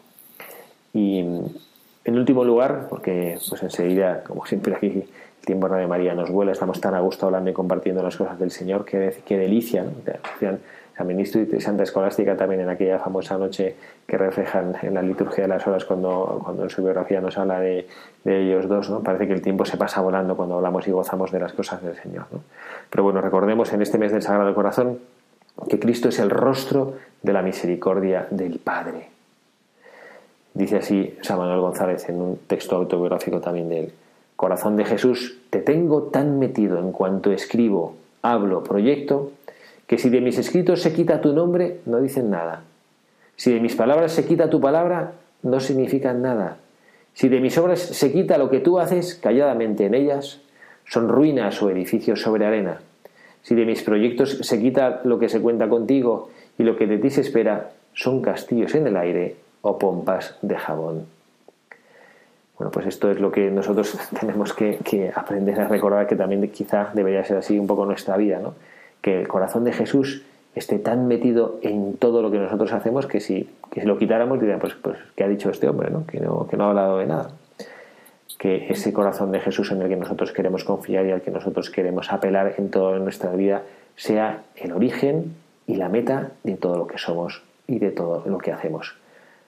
Y 0.93 1.19
en 1.19 2.17
último 2.17 2.45
lugar, 2.45 2.87
porque 2.89 3.37
pues 3.49 3.61
enseguida, 3.61 4.23
como 4.23 4.45
siempre 4.45 4.73
aquí 4.75 5.03
tiempo 5.45 5.67
de 5.69 5.87
María 5.87 6.13
nos 6.13 6.29
vuela, 6.29 6.53
estamos 6.53 6.79
tan 6.79 6.93
a 6.93 7.01
gusto 7.01 7.25
hablando 7.25 7.49
y 7.49 7.53
compartiendo 7.53 8.01
las 8.01 8.15
cosas 8.15 8.39
del 8.39 8.51
Señor, 8.51 8.85
qué 8.85 9.37
delicia. 9.37 9.83
¿no? 9.83 9.91
Ministro 11.03 11.41
y 11.41 11.61
Santa 11.61 11.83
Escolástica 11.83 12.35
también 12.35 12.61
en 12.61 12.69
aquella 12.69 12.99
famosa 12.99 13.37
noche 13.37 13.75
que 14.05 14.17
reflejan 14.17 14.75
en 14.81 14.93
la 14.93 15.01
liturgia 15.01 15.43
de 15.43 15.47
las 15.47 15.67
horas 15.67 15.85
cuando, 15.85 16.41
cuando 16.43 16.63
en 16.63 16.69
su 16.69 16.83
biografía 16.83 17.21
nos 17.21 17.37
habla 17.37 17.59
de, 17.59 17.87
de, 18.23 18.41
ellos 18.41 18.67
dos, 18.67 18.89
¿no? 18.89 19.01
parece 19.01 19.27
que 19.27 19.33
el 19.33 19.41
tiempo 19.41 19.65
se 19.65 19.77
pasa 19.77 20.01
volando 20.01 20.35
cuando 20.35 20.55
hablamos 20.55 20.87
y 20.87 20.91
gozamos 20.91 21.31
de 21.31 21.39
las 21.39 21.53
cosas 21.53 21.83
del 21.83 21.95
Señor. 21.95 22.25
¿no? 22.31 22.39
Pero 22.89 23.03
bueno, 23.03 23.21
recordemos 23.21 23.71
en 23.73 23.81
este 23.81 23.97
mes 23.97 24.11
del 24.11 24.21
Sagrado 24.21 24.53
Corazón 24.55 24.99
que 25.69 25.79
Cristo 25.79 26.09
es 26.09 26.19
el 26.19 26.29
rostro 26.29 26.95
de 27.21 27.33
la 27.33 27.41
misericordia 27.41 28.27
del 28.29 28.59
Padre. 28.59 29.09
Dice 30.53 30.77
así 30.77 31.17
San 31.21 31.37
Manuel 31.37 31.61
González 31.61 32.09
en 32.09 32.21
un 32.21 32.37
texto 32.47 32.75
autobiográfico 32.75 33.39
también 33.39 33.69
de 33.69 33.79
él. 33.79 33.93
Corazón 34.35 34.75
de 34.75 34.85
Jesús, 34.85 35.39
te 35.49 35.59
tengo 35.59 36.03
tan 36.03 36.37
metido 36.37 36.77
en 36.77 36.91
cuanto 36.91 37.31
escribo, 37.31 37.95
hablo, 38.21 38.63
proyecto, 38.63 39.31
que 39.87 39.97
si 39.97 40.09
de 40.09 40.21
mis 40.21 40.37
escritos 40.37 40.81
se 40.81 40.93
quita 40.93 41.21
tu 41.21 41.33
nombre, 41.33 41.79
no 41.85 41.99
dicen 42.01 42.29
nada. 42.29 42.63
Si 43.35 43.53
de 43.53 43.59
mis 43.59 43.75
palabras 43.75 44.11
se 44.11 44.25
quita 44.25 44.49
tu 44.49 44.59
palabra, 44.59 45.13
no 45.43 45.59
significan 45.59 46.21
nada. 46.21 46.57
Si 47.13 47.29
de 47.29 47.39
mis 47.39 47.57
obras 47.57 47.79
se 47.79 48.11
quita 48.11 48.37
lo 48.37 48.49
que 48.49 48.59
tú 48.59 48.79
haces 48.79 49.15
calladamente 49.15 49.85
en 49.85 49.95
ellas, 49.95 50.41
son 50.85 51.09
ruinas 51.09 51.61
o 51.63 51.69
edificios 51.69 52.21
sobre 52.21 52.45
arena. 52.45 52.81
Si 53.41 53.55
de 53.55 53.65
mis 53.65 53.81
proyectos 53.81 54.39
se 54.41 54.59
quita 54.59 55.01
lo 55.03 55.19
que 55.19 55.29
se 55.29 55.41
cuenta 55.41 55.69
contigo 55.69 56.29
y 56.57 56.63
lo 56.63 56.75
que 56.75 56.85
de 56.85 56.97
ti 56.97 57.09
se 57.09 57.21
espera, 57.21 57.71
son 57.93 58.21
castillos 58.21 58.75
en 58.75 58.87
el 58.87 58.97
aire 58.97 59.35
o 59.61 59.79
pompas 59.79 60.37
de 60.41 60.57
jabón. 60.57 61.05
Bueno, 62.57 62.71
pues 62.71 62.87
esto 62.87 63.11
es 63.11 63.19
lo 63.19 63.31
que 63.31 63.51
nosotros 63.51 63.97
tenemos 64.19 64.53
que, 64.53 65.11
aprender 65.15 65.59
a 65.59 65.67
recordar 65.67 66.07
que 66.07 66.15
también 66.15 66.47
quizá 66.51 66.91
debería 66.93 67.23
ser 67.23 67.37
así 67.37 67.57
un 67.57 67.67
poco 67.67 67.85
nuestra 67.85 68.17
vida, 68.17 68.39
¿no? 68.39 68.55
Que 69.07 69.21
el 69.21 69.29
corazón 69.29 69.63
de 69.63 69.71
Jesús 69.71 70.21
esté 70.53 70.79
tan 70.79 71.07
metido 71.07 71.59
en 71.61 71.95
todo 71.95 72.21
lo 72.21 72.29
que 72.29 72.39
nosotros 72.39 72.73
hacemos 72.73 73.07
que 73.07 73.21
si, 73.21 73.49
que 73.71 73.85
lo 73.85 73.97
quitáramos 73.97 74.37
dirían, 74.37 74.59
pues, 74.59 74.73
pues, 74.73 74.97
¿qué 75.15 75.23
ha 75.23 75.29
dicho 75.29 75.49
este 75.49 75.69
hombre? 75.69 75.89
¿no? 75.89 76.05
Que, 76.05 76.19
no, 76.19 76.45
que 76.45 76.57
no 76.57 76.65
ha 76.65 76.69
hablado 76.71 76.97
de 76.97 77.05
nada. 77.05 77.29
Que 78.37 78.67
ese 78.67 78.91
corazón 78.91 79.31
de 79.31 79.39
Jesús 79.39 79.71
en 79.71 79.81
el 79.81 79.87
que 79.87 79.95
nosotros 79.95 80.33
queremos 80.33 80.65
confiar 80.65 81.05
y 81.05 81.11
al 81.11 81.21
que 81.21 81.31
nosotros 81.31 81.69
queremos 81.69 82.11
apelar 82.11 82.55
en 82.57 82.69
toda 82.69 82.99
nuestra 82.99 83.31
vida 83.31 83.63
sea 83.95 84.43
el 84.57 84.73
origen 84.73 85.35
y 85.67 85.75
la 85.75 85.87
meta 85.87 86.31
de 86.43 86.55
todo 86.57 86.77
lo 86.77 86.87
que 86.87 86.97
somos 86.97 87.43
y 87.65 87.79
de 87.79 87.91
todo 87.91 88.25
lo 88.27 88.39
que 88.39 88.51
hacemos. 88.51 88.97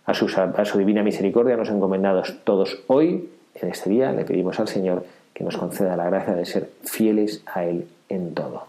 A 0.06 0.14
su, 0.14 0.28
a 0.28 0.64
su 0.64 0.78
divina 0.78 1.04
misericordia 1.04 1.58
nos 1.58 1.70
encomendados 1.70 2.40
todos 2.46 2.82
hoy, 2.88 3.30
en 3.56 3.68
este 3.68 3.90
día, 3.90 4.14
le 4.14 4.24
pedimos 4.24 4.58
al 4.62 4.70
Señor 4.70 5.04
que 5.34 5.44
nos 5.44 5.58
conceda 5.58 5.98
la 5.98 6.06
gracia 6.06 6.34
de 6.34 6.46
ser 6.46 6.70
fieles 6.86 7.44
a 7.46 7.66
Él 7.66 7.90
en 8.08 8.34
todo. 8.34 8.69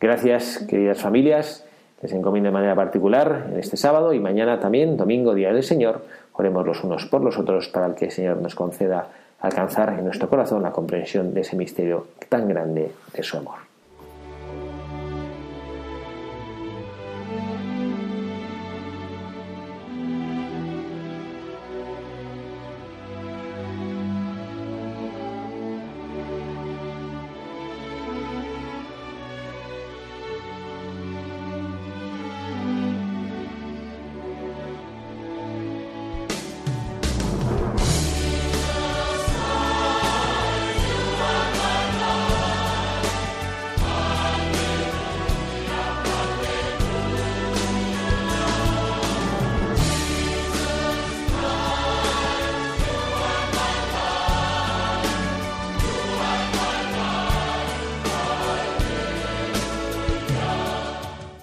Gracias, 0.00 0.64
queridas 0.68 1.00
familias. 1.00 1.64
Les 2.02 2.12
encomiendo 2.12 2.48
de 2.48 2.52
manera 2.52 2.76
particular 2.76 3.48
en 3.50 3.58
este 3.58 3.76
sábado 3.76 4.12
y 4.12 4.20
mañana 4.20 4.60
también, 4.60 4.96
domingo, 4.96 5.34
Día 5.34 5.52
del 5.52 5.64
Señor. 5.64 6.04
Oremos 6.34 6.64
los 6.64 6.84
unos 6.84 7.06
por 7.06 7.22
los 7.22 7.36
otros 7.36 7.68
para 7.68 7.92
que 7.96 8.04
el 8.04 8.10
Señor 8.12 8.36
nos 8.36 8.54
conceda 8.54 9.08
alcanzar 9.40 9.96
en 9.98 10.04
nuestro 10.04 10.28
corazón 10.28 10.62
la 10.62 10.70
comprensión 10.70 11.34
de 11.34 11.40
ese 11.40 11.56
misterio 11.56 12.06
tan 12.28 12.48
grande 12.48 12.92
de 13.12 13.22
su 13.24 13.38
amor. 13.38 13.67